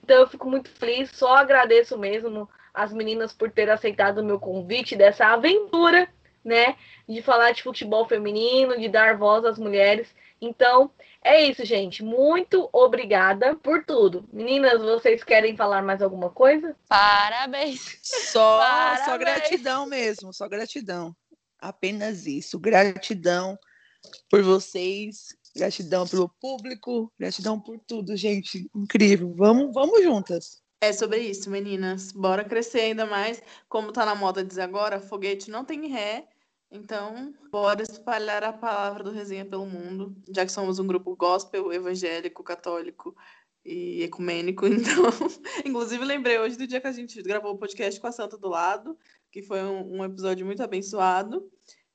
[0.02, 4.40] Então eu fico muito feliz, só agradeço mesmo as meninas por ter aceitado o meu
[4.40, 6.08] convite dessa aventura,
[6.42, 6.76] né,
[7.08, 10.12] de falar de futebol feminino, de dar voz às mulheres.
[10.40, 10.90] Então,
[11.24, 12.02] é isso, gente.
[12.02, 14.28] Muito obrigada por tudo.
[14.32, 16.76] Meninas, vocês querem falar mais alguma coisa?
[16.88, 17.98] Parabéns.
[18.02, 19.04] Só, Parabéns.
[19.06, 21.14] só gratidão mesmo, só gratidão.
[21.60, 22.58] Apenas isso.
[22.58, 23.58] Gratidão
[24.28, 28.68] por vocês, gratidão pelo público, gratidão por tudo, gente.
[28.74, 29.32] Incrível.
[29.36, 30.60] Vamos, vamos juntas.
[30.80, 32.10] É sobre isso, meninas.
[32.10, 33.40] Bora crescer ainda mais.
[33.68, 36.26] Como tá na moda dizer agora, foguete não tem ré.
[36.74, 41.70] Então, bora espalhar a palavra do Resenha pelo mundo, já que somos um grupo gospel,
[41.70, 43.14] evangélico, católico
[43.62, 44.64] e ecumênico.
[44.72, 45.04] Então,
[45.66, 48.48] inclusive, lembrei hoje do dia que a gente gravou o podcast com a Santa do
[48.48, 48.96] Lado,
[49.30, 51.46] que foi um, um episódio muito abençoado.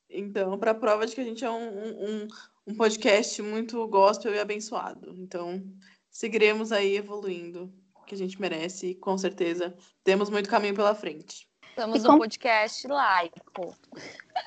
[0.08, 2.28] Então, para prova de que a gente é um, um,
[2.68, 5.12] um podcast muito gospel e abençoado.
[5.18, 5.64] Então,
[6.12, 7.74] seguiremos aí evoluindo,
[8.06, 11.47] que a gente merece, e com certeza temos muito caminho pela frente.
[11.78, 13.76] Somos um podcast laico.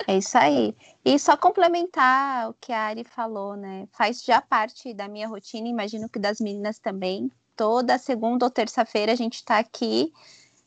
[0.05, 0.75] É isso aí.
[1.05, 3.87] E só complementar o que a Ari falou, né?
[3.93, 7.31] Faz já parte da minha rotina, imagino que das meninas também.
[7.55, 10.11] Toda segunda ou terça-feira a gente está aqui.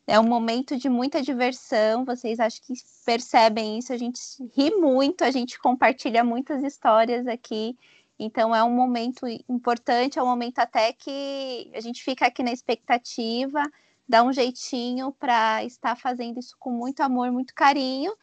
[0.07, 2.03] É um momento de muita diversão.
[2.03, 2.73] Vocês acho que
[3.05, 3.93] percebem isso.
[3.93, 4.19] A gente
[4.57, 7.77] ri muito, a gente compartilha muitas histórias aqui.
[8.19, 12.53] Então é um momento importante, é um momento até que a gente fica aqui na
[12.53, 13.63] expectativa
[14.09, 18.15] dar um jeitinho para estar fazendo isso com muito amor, muito carinho.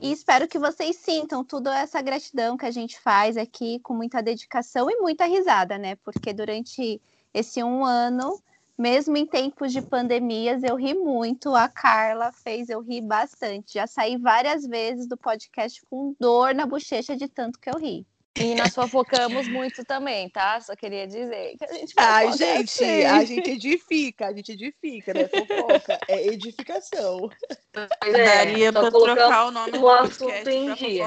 [0.00, 4.22] E espero que vocês sintam toda essa gratidão que a gente faz aqui com muita
[4.22, 5.96] dedicação e muita risada, né?
[5.96, 7.00] Porque durante
[7.34, 8.42] esse um ano,
[8.76, 11.54] mesmo em tempos de pandemias, eu ri muito.
[11.54, 13.74] A Carla fez eu rir bastante.
[13.74, 18.06] Já saí várias vezes do podcast com dor na bochecha de tanto que eu ri.
[18.38, 20.58] E nós fofocamos muito também, tá?
[20.60, 23.04] Só queria dizer que a gente Ai, gente, assim.
[23.04, 25.28] a gente edifica, a gente edifica, né?
[25.28, 27.30] Fofoca, é edificação.
[27.74, 31.04] É, Daria pra trocar o nome do podcast pra dia.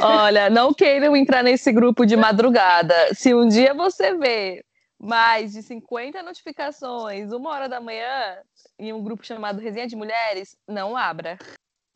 [0.00, 2.94] Olha, não queiram entrar nesse grupo de madrugada.
[3.14, 4.64] Se um dia você vê
[4.98, 8.38] mais de 50 notificações, uma hora da manhã,
[8.78, 11.36] em um grupo chamado Resenha de Mulheres, não abra.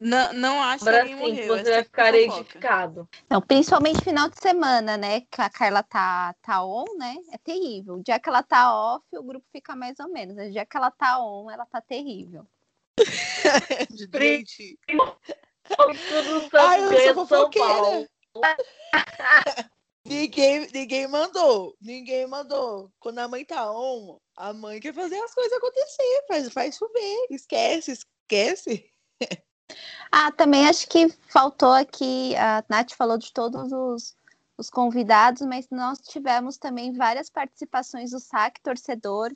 [0.01, 1.49] Não, não acho que Agora sim, morreu.
[1.49, 3.09] você vai é ficar edificado.
[3.29, 5.23] Não, principalmente final de semana, né?
[5.23, 7.17] Que a Carla tá, tá on, né?
[7.33, 7.97] É terrível.
[7.97, 10.37] O dia que ela tá off, o grupo fica mais ou menos.
[10.37, 12.47] O dia que ela tá on, ela tá terrível.
[13.91, 17.69] Gente, Tudo Ai, eu sou São fofoqueira.
[17.69, 18.09] Paulo.
[20.07, 21.77] ninguém, ninguém mandou.
[21.81, 22.93] Ninguém mandou.
[23.01, 26.25] Quando a mãe tá on, a mãe quer fazer as coisas acontecer.
[26.29, 27.27] Faz, faz chover.
[27.31, 28.89] Esquece, esquece.
[30.11, 34.17] Ah, também acho que faltou aqui, a Nath falou de todos os,
[34.57, 39.31] os convidados, mas nós tivemos também várias participações do saque torcedor.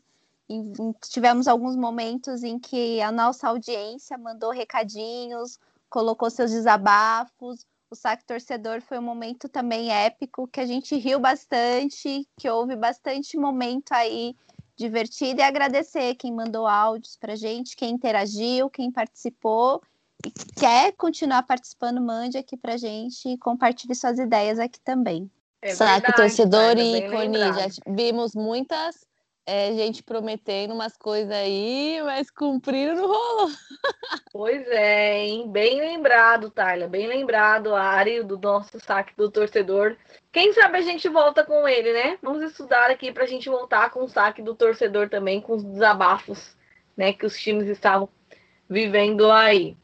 [0.48, 5.58] E, em- tivemos alguns momentos em que a nossa audiência mandou recadinhos,
[5.90, 7.66] colocou seus desabafos.
[7.90, 12.74] O saque torcedor foi um momento também épico, que a gente riu bastante, que houve
[12.74, 14.34] bastante momento aí
[14.74, 19.82] divertido e agradecer quem mandou áudios pra gente, quem interagiu, quem participou
[20.26, 25.30] e quer continuar participando, mande aqui pra gente e compartilhe suas ideias aqui também.
[25.60, 27.54] É verdade, torcedor e lembrado.
[27.54, 29.06] já vimos muitas
[29.44, 33.50] é, gente prometendo umas coisas aí, mas cumpriram no rolo.
[34.32, 35.50] Pois é, hein?
[35.50, 36.88] Bem lembrado, Tyler.
[36.88, 39.94] Bem lembrado, Ari, do nosso saque do torcedor.
[40.32, 42.18] Quem sabe a gente volta com ele, né?
[42.22, 46.56] Vamos estudar aqui pra gente voltar com o saque do torcedor também, com os desabafos,
[46.96, 47.12] né?
[47.12, 48.08] Que os times estavam
[48.70, 49.76] vivendo aí.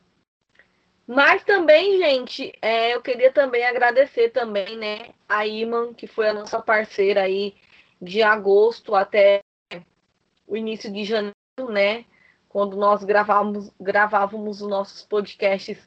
[1.09, 5.11] Mas também, gente, é, eu queria também agradecer também, né?
[5.29, 7.57] A Iman, que foi a nossa parceira aí
[8.01, 9.41] de agosto até
[10.47, 11.35] o início de janeiro,
[11.71, 12.05] né?
[12.49, 15.79] quando nós gravávamos, gravávamos os nossos podcasts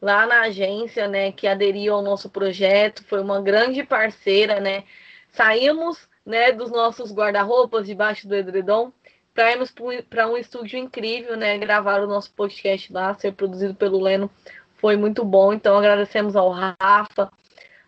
[0.00, 4.84] lá na agência, né, que aderiu ao nosso projeto, foi uma grande parceira, né?
[5.30, 8.92] Saímos, né, dos nossos guarda-roupas debaixo do edredom
[9.34, 9.72] para irmos
[10.10, 14.30] para um estúdio incrível, né, gravar o nosso podcast lá, ser produzido pelo Leno,
[14.78, 15.52] foi muito bom.
[15.52, 17.30] Então agradecemos ao Rafa,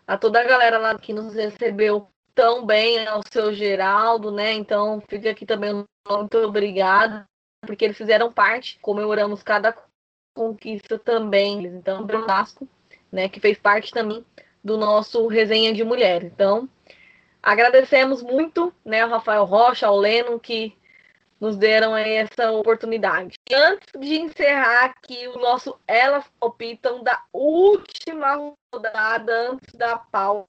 [0.07, 4.53] a toda a galera lá que nos recebeu tão bem, ao seu Geraldo, né?
[4.53, 7.25] Então fica aqui também muito obrigado
[7.65, 9.75] porque eles fizeram parte, comemoramos cada
[10.35, 11.65] conquista também.
[11.65, 12.67] Então, o Brunasco,
[13.11, 14.25] né, que fez parte também
[14.63, 16.23] do nosso resenha de mulher.
[16.23, 16.67] Então,
[17.41, 20.75] agradecemos muito, né, ao Rafael Rocha, ao Leno, que
[21.41, 23.35] nos deram essa oportunidade.
[23.51, 30.45] Antes de encerrar aqui o nosso Elas Palpitam da última rodada antes da pausa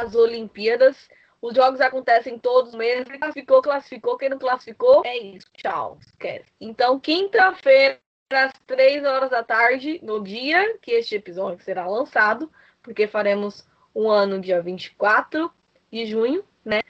[0.00, 1.08] das Olimpíadas,
[1.42, 3.04] os jogos acontecem todos os meses.
[3.04, 4.16] Quem classificou, classificou.
[4.16, 5.46] Quem não classificou, é isso.
[5.58, 5.98] Tchau.
[6.00, 6.50] Esquece.
[6.58, 8.00] Então, quinta-feira,
[8.32, 12.50] às três horas da tarde, no dia que este episódio será lançado,
[12.82, 13.62] porque faremos
[13.94, 15.52] um ano dia 24
[15.92, 16.80] de junho, né?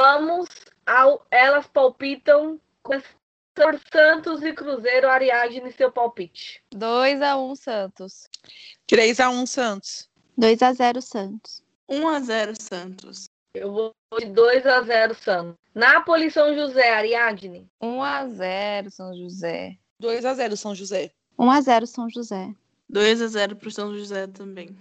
[0.00, 0.46] Vamos
[0.86, 3.00] ao Elas Palpitam com
[3.92, 6.62] Santos e Cruzeiro, Ariadne, seu palpite.
[6.74, 8.28] 2x1 Santos.
[8.90, 10.10] 3x1 Santos.
[10.36, 11.62] 2 a 0 Santos.
[11.88, 13.28] 1x0 Santos.
[13.54, 15.56] Eu vou de 2 a 0 Santos.
[15.72, 17.70] Nápoles São José, Ariadne.
[17.80, 19.78] 1x0 São José.
[20.02, 21.12] 2x0 São José.
[21.38, 22.52] 1 a 0 São José.
[22.92, 24.76] 2x0 pro São José também.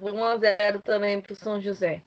[0.00, 2.02] 1 a 0 também para o São José.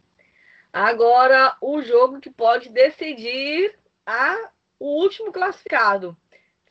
[0.71, 4.49] Agora, o jogo que pode decidir a,
[4.79, 6.15] o último classificado.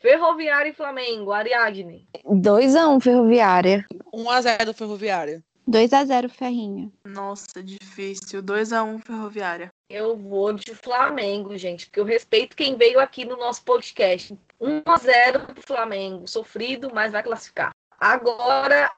[0.00, 2.08] Ferroviária e Flamengo, Ariadne.
[2.24, 3.86] 2x1 Ferroviária.
[4.12, 5.42] 1x0 Ferroviária.
[5.68, 6.92] 2 a 0 Ferrinha.
[7.04, 8.40] Nossa, difícil.
[8.40, 9.72] 2x1 Ferroviária.
[9.90, 14.38] Eu vou de Flamengo, gente, porque eu respeito quem veio aqui no nosso podcast.
[14.60, 16.28] 1 a 0 para o Flamengo.
[16.28, 17.74] Sofrido, mas vai classificar.
[17.98, 18.92] Agora,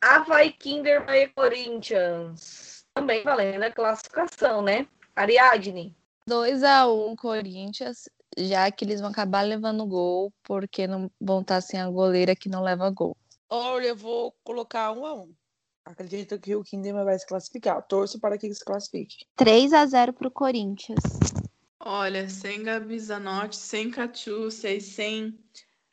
[0.00, 2.73] Havaí Kinderman e Corinthians.
[2.94, 4.86] Também valendo a classificação, né?
[5.16, 5.94] Ariadne.
[6.28, 11.90] 2x1 Corinthians, já que eles vão acabar levando gol, porque não vão estar sem a
[11.90, 13.16] goleira que não leva gol.
[13.50, 15.28] Olha, eu vou colocar 1x1.
[15.84, 17.82] Acredito que o Kinderman vai se classificar.
[17.82, 19.26] Torço para que se classifique.
[19.36, 21.02] 3 a 0 pro Corinthians.
[21.78, 25.38] Olha, sem Gabi Zanotti, sem Catiúcia e sem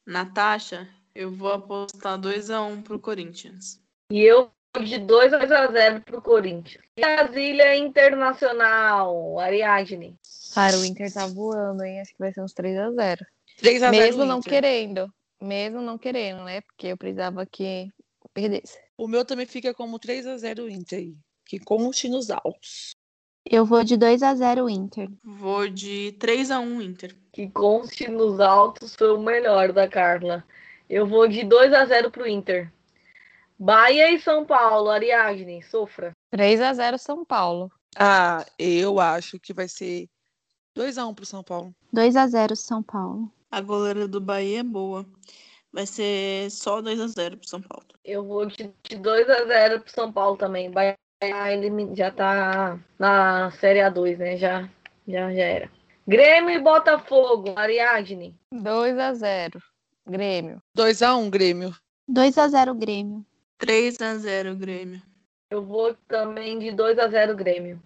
[0.05, 3.81] Natasha, eu vou apostar 2x1 pro Corinthians.
[4.09, 4.49] E eu
[4.79, 6.83] de 2 a 0 para o Corinthians.
[6.97, 10.17] Brasília Internacional, Ariadne.
[10.53, 11.99] Cara, o Inter tá voando, hein?
[11.99, 13.17] Acho que vai ser uns 3x0.
[13.61, 14.51] 3x0 Mesmo não Inter.
[14.53, 15.13] querendo.
[15.41, 16.61] Mesmo não querendo, né?
[16.61, 17.91] Porque eu precisava que
[18.33, 18.77] perdesse.
[18.97, 20.99] O meu também fica como 3x0 Inter.
[20.99, 21.15] aí,
[21.45, 22.95] Que conste nos altos.
[23.43, 25.09] Eu vou de 2 a 0 Inter.
[25.23, 27.15] Vou de 3x1 Inter.
[27.33, 30.45] Que conste nos altos foi o melhor da Carla.
[30.89, 32.71] Eu vou de 2 a 0 para o Inter.
[33.63, 36.13] Bahia e São Paulo, Ariadne, sofra.
[36.33, 37.71] 3x0 São Paulo.
[37.95, 40.09] Ah, eu acho que vai ser
[40.75, 41.71] 2x1 pro São Paulo.
[41.93, 43.31] 2 a 0 São Paulo.
[43.51, 45.05] A goleira do Bahia é boa.
[45.71, 47.85] Vai ser só 2x0 pro São Paulo.
[48.03, 50.71] Eu vou de, de 2x0 pro São Paulo também.
[50.71, 54.37] Bahia ele já tá na Série A2, né?
[54.37, 54.67] Já,
[55.07, 55.71] já, já era.
[56.07, 58.35] Grêmio e Botafogo, Ariadne.
[58.51, 59.61] 2 a 0
[60.07, 60.59] Grêmio.
[60.75, 61.75] 2x1, Grêmio.
[62.09, 63.23] 2x0 Grêmio.
[63.61, 65.01] 3x0 Grêmio.
[65.49, 67.81] Eu vou também de 2 a 0 Grêmio.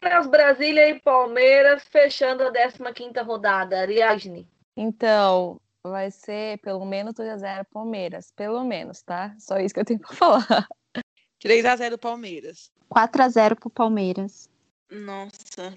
[0.00, 4.46] As Brasília e Palmeiras fechando a 15ª rodada, Ariadne.
[4.76, 8.32] Então, vai ser pelo menos 2 a 0 Palmeiras.
[8.36, 9.34] Pelo menos, tá?
[9.38, 10.68] Só isso que eu tenho pra falar.
[11.42, 12.70] 3x0 Palmeiras.
[12.94, 14.48] 4x0 pro Palmeiras.
[14.90, 15.76] Nossa.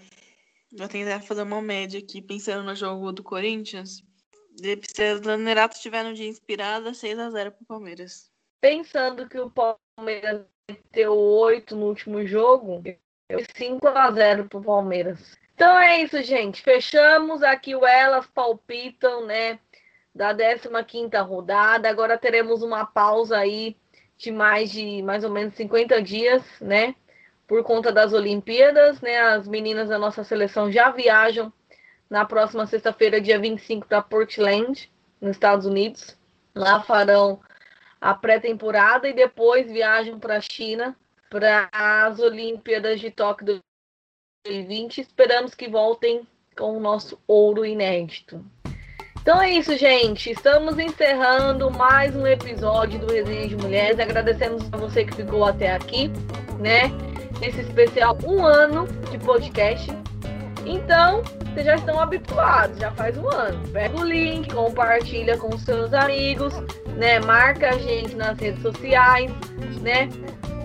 [0.77, 4.03] Vou tentar fazer uma média aqui, pensando no jogo do Corinthians.
[4.55, 8.30] Se a Zanerato estiver no dia inspirada, 6x0 pro Palmeiras.
[8.61, 12.83] Pensando que o Palmeiras meteu 8 no último jogo,
[13.27, 15.35] eu 5 a 0 pro Palmeiras.
[15.55, 16.61] Então é isso, gente.
[16.61, 19.59] Fechamos aqui o Elas Palpitam, né?
[20.13, 21.89] Da 15ª rodada.
[21.89, 23.75] Agora teremos uma pausa aí
[24.15, 26.93] de mais de mais ou menos 50 dias, né?
[27.47, 29.17] Por conta das Olimpíadas, né?
[29.19, 31.51] As meninas da nossa seleção já viajam
[32.09, 36.17] na próxima sexta-feira, dia 25, para Portland, nos Estados Unidos.
[36.53, 37.39] Lá farão
[38.01, 40.95] a pré-temporada e depois viajam para a China
[41.29, 43.59] para as Olimpíadas de Tóquio
[44.45, 45.01] 2020.
[45.01, 46.27] Esperamos que voltem
[46.57, 48.43] com o nosso ouro inédito.
[49.21, 50.31] Então é isso, gente.
[50.31, 53.99] Estamos encerrando mais um episódio do Resenha de Mulheres.
[53.99, 56.09] Agradecemos a você que ficou até aqui,
[56.59, 56.89] né?
[57.39, 59.87] Nesse especial um ano de podcast.
[60.65, 61.21] Então,
[61.53, 63.67] vocês já estão habituados, já faz um ano.
[63.69, 66.53] Pega o link, compartilha com seus amigos,
[67.01, 67.19] né?
[67.19, 69.31] Marca a gente nas redes sociais,
[69.81, 70.07] né?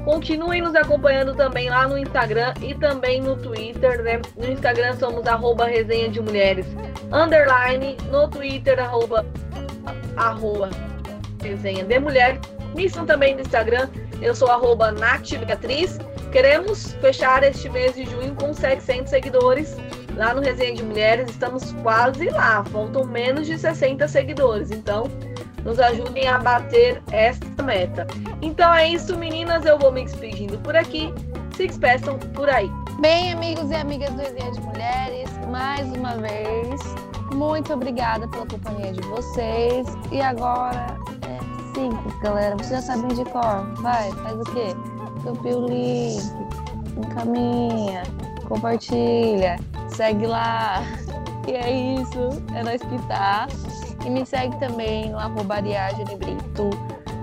[0.04, 4.20] Continuem nos acompanhando também lá no Instagram e também no Twitter, né?
[4.36, 6.66] No Instagram somos arroba resenha de mulheres
[7.10, 9.24] underline, no Twitter arroba,
[10.18, 10.68] arroba
[11.42, 12.38] resenha de mulher.
[12.74, 13.88] Me sigam também no Instagram,
[14.20, 14.94] eu sou arroba
[15.46, 15.98] Beatriz.
[16.30, 19.74] Queremos fechar este mês de junho com 700 seguidores
[20.16, 21.30] lá no Resenha de Mulheres.
[21.30, 24.70] Estamos quase lá, faltam menos de 60 seguidores.
[24.70, 25.04] Então,
[25.66, 28.06] nos ajudem a bater esta meta.
[28.40, 29.66] Então é isso, meninas.
[29.66, 31.12] Eu vou me despedindo por aqui.
[31.56, 32.70] Se despeçam por aí.
[33.00, 36.80] Bem, amigos e amigas do Resenha de Mulheres, mais uma vez,
[37.34, 39.86] muito obrigada pela companhia de vocês.
[40.12, 40.96] E agora
[41.26, 42.56] é simples, galera.
[42.56, 43.66] Vocês já sabem de cor.
[43.82, 44.68] Vai, faz o quê?
[45.24, 46.22] Copia o link,
[46.96, 48.02] encaminha,
[48.48, 49.56] compartilha,
[49.88, 50.82] segue lá.
[51.46, 51.70] E é
[52.00, 52.42] isso.
[52.54, 53.46] É nós que tá.
[54.04, 56.70] E me segue também no arroba Brito.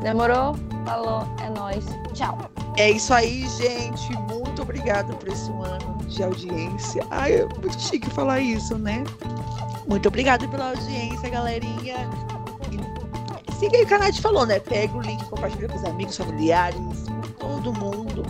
[0.02, 0.56] Demorou?
[0.86, 1.86] Falou, é nóis.
[2.14, 2.38] Tchau.
[2.78, 4.14] É isso aí, gente.
[4.30, 7.06] Muito obrigada por esse ano de audiência.
[7.12, 9.04] Ai, é muito chique falar isso, né?
[9.88, 12.10] Muito obrigada pela audiência, galerinha.
[12.72, 14.60] E siga aí o a Nath falou, né?
[14.60, 16.80] Pega o link, compartilha com os amigos, familiares,
[17.40, 18.24] com todo mundo.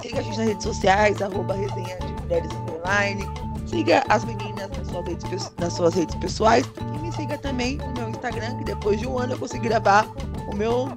[0.00, 3.51] Siga a gente nas redes sociais, arroba resenha de mulheres online.
[3.72, 6.70] Siga as meninas nas suas redes, nas suas redes pessoais.
[6.94, 10.06] E me siga também no meu Instagram, que depois de um ano eu consegui gravar
[10.46, 10.90] o meu,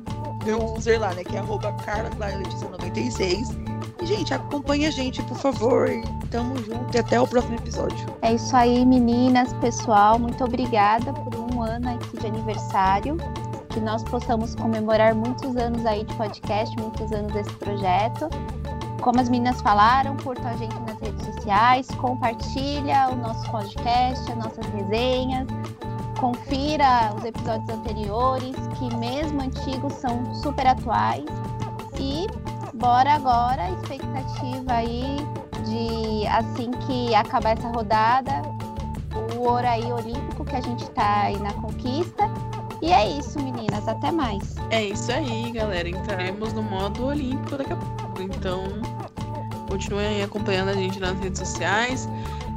[0.44, 1.24] meu user lá, né?
[1.24, 3.48] Que é arroba carla96.
[4.02, 5.90] E, gente, acompanha a gente, por favor.
[6.30, 8.06] Tamo junto e até o próximo episódio.
[8.22, 10.20] É isso aí, meninas, pessoal.
[10.20, 13.16] Muito obrigada por um ano aqui de aniversário.
[13.70, 18.30] Que nós possamos comemorar muitos anos aí de podcast, muitos anos desse projeto.
[19.06, 24.36] Como as meninas falaram, curtam a gente nas redes sociais, compartilha o nosso podcast, as
[24.36, 25.48] nossas resenhas,
[26.20, 31.24] confira os episódios anteriores, que mesmo antigos são super atuais.
[32.00, 32.26] E
[32.74, 35.18] bora agora, expectativa aí
[35.64, 38.42] de assim que acabar essa rodada,
[39.36, 42.24] o ouro aí olímpico que a gente tá aí na conquista.
[42.82, 44.56] E é isso, meninas, até mais.
[44.72, 45.88] É isso aí, galera.
[45.88, 48.22] Entraremos no modo olímpico daqui a pouco.
[48.22, 48.64] Então,
[49.76, 52.08] continuem acompanhando a gente nas redes sociais.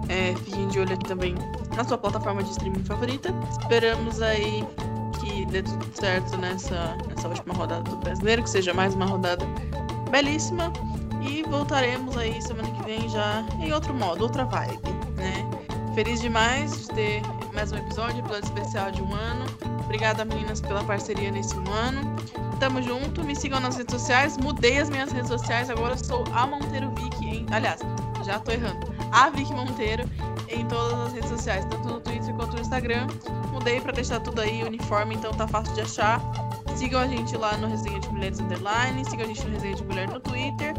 [0.09, 1.35] É, fiquem de olho aqui também
[1.77, 3.35] na sua plataforma de streaming favorita.
[3.61, 4.65] Esperamos aí
[5.21, 9.45] que dê tudo certo nessa, nessa última rodada do brasileiro, que seja mais uma rodada
[10.11, 10.73] belíssima.
[11.21, 14.79] E voltaremos aí semana que vem já em outro modo, outra vibe,
[15.17, 15.45] né?
[15.97, 19.45] Feliz demais de ter mais um episódio, episódio especial de um ano.
[19.89, 22.15] Obrigada, meninas, pela parceria nesse ano.
[22.61, 24.37] Tamo junto, me sigam nas redes sociais.
[24.37, 27.25] Mudei as minhas redes sociais, agora sou a Monteiro Vic.
[27.25, 27.47] Em...
[27.51, 27.81] Aliás,
[28.23, 28.87] já tô errando.
[29.13, 30.05] A Vic Monteiro
[30.49, 33.07] em todas as redes sociais, tanto no Twitter quanto no Instagram.
[33.51, 36.21] Mudei para deixar tudo aí uniforme, então tá fácil de achar.
[36.79, 39.83] Sigam a gente lá no Resenha de Mulheres Underline, sigam a gente no Resenha de
[39.83, 40.75] Mulher no Twitter.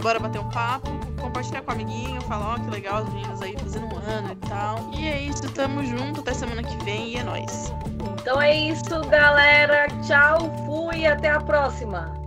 [0.00, 0.88] Bora bater um papo,
[1.20, 4.36] compartilhar com o amiguinho, falar, ó, que legal, as meninas aí fazendo um ano e
[4.48, 4.90] tal.
[4.96, 7.74] E é isso, tamo junto, até semana que vem e é nóis.
[8.22, 9.88] Então é isso, galera.
[10.06, 12.19] Tchau, fui e até a próxima.